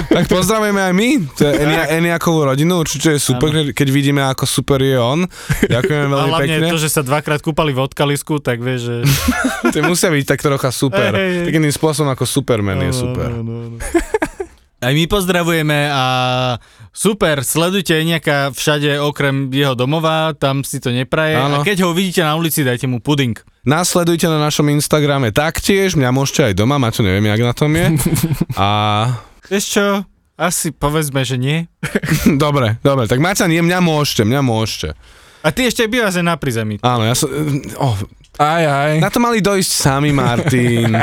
[0.08, 4.24] tak pozdravujeme aj my, to je Enia, Eniakovú rodinu, určite je super, keď, keď vidíme,
[4.24, 5.28] ako super je on.
[5.68, 6.72] Ďakujeme A veľmi hlavne pekne.
[6.72, 8.96] to, že sa dvakrát kúpali v odkalisku, tak vieš, že...
[9.76, 11.12] To musia byť tak trocha super.
[11.12, 11.52] Hej, hej.
[11.52, 13.28] Takým spôsobom ako Superman je super.
[13.28, 13.78] No, no, no.
[14.78, 16.04] Aj my pozdravujeme a
[16.94, 21.34] super, sledujte nejaká všade okrem jeho domova, tam si to nepraje.
[21.34, 21.60] Áno.
[21.60, 23.34] A keď ho uvidíte na ulici, dajte mu puding.
[23.66, 27.86] Nasledujte na našom Instagrame taktiež, mňa môžete aj doma, Maťo neviem, jak na tom je.
[28.54, 28.66] A
[29.50, 29.86] Vieš čo?
[30.38, 31.66] Asi povedzme, že nie.
[32.38, 34.94] dobre, dobre, tak Maťa nie, mňa môžete, mňa môžete.
[35.42, 36.78] A ty ešte bývaš aj na prízemí.
[36.86, 37.26] Áno, ja som...
[37.82, 37.98] Oh,
[38.38, 39.02] Aj, aj.
[39.02, 40.94] na to mali dojsť sami, Martin.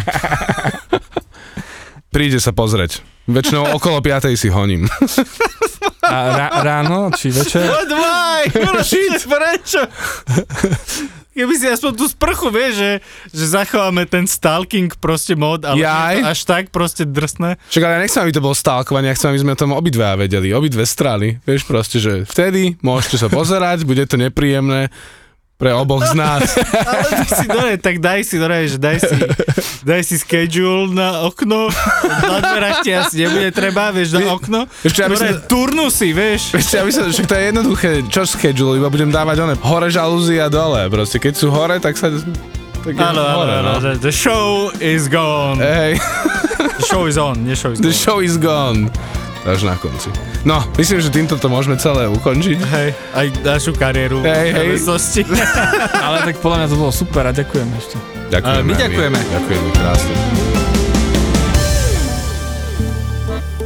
[2.16, 3.03] Príde sa pozrieť.
[3.28, 4.88] Väčšinou okolo 5 si honím.
[5.99, 7.68] A rá, ráno, či večer.
[7.68, 8.47] What why?
[8.88, 9.28] Shit.
[9.28, 9.84] Prečo?
[11.36, 12.91] Keby si aspoň tú sprchu, vieš, že,
[13.36, 16.16] že zachováme ten stalking proste mod, ale Jaj.
[16.16, 17.59] to až tak proste drsné.
[17.68, 20.16] Však ale ja nechcem, aby to bolo stálkovanie, ja chcem, aby sme o tom obidva
[20.16, 21.43] vedeli, obidve strany.
[21.43, 24.88] Vieš proste, že vtedy môžete sa pozerať, bude to nepríjemné
[25.56, 26.43] pre oboch z nás.
[26.89, 29.16] Ale ty si dole, tak daj si dole, že daj si,
[29.82, 31.72] daj si schedule na okno,
[32.03, 34.68] na dverách ti asi nebude treba, vieš, na okno.
[34.82, 36.51] Ešte, aby som- turnusy, vieš.
[36.51, 40.38] Ešte, aby sa, však to je jednoduché, čo schedule, iba budem dávať one, hore žalúzy
[40.38, 42.12] a dole, proste, keď sú hore, tak sa...
[42.86, 43.97] Tak Áno, áno, áno, no.
[43.97, 45.58] the show is gone.
[45.58, 45.97] Hej,
[46.76, 47.97] The show is on, nie show is the gone.
[47.97, 48.91] show is gone.
[49.46, 50.10] Až na konci.
[50.41, 52.58] No, myslím, že týmto to môžeme celé ukončiť.
[52.66, 54.26] Hej, aj našu kariéru.
[54.26, 54.68] Hej, hej.
[56.06, 57.96] Ale tak podľa mňa to bolo super a ďakujem ešte.
[58.34, 58.58] Ďakujeme.
[58.58, 59.20] A my ďakujeme.
[59.22, 60.64] Ďakujeme, krásne.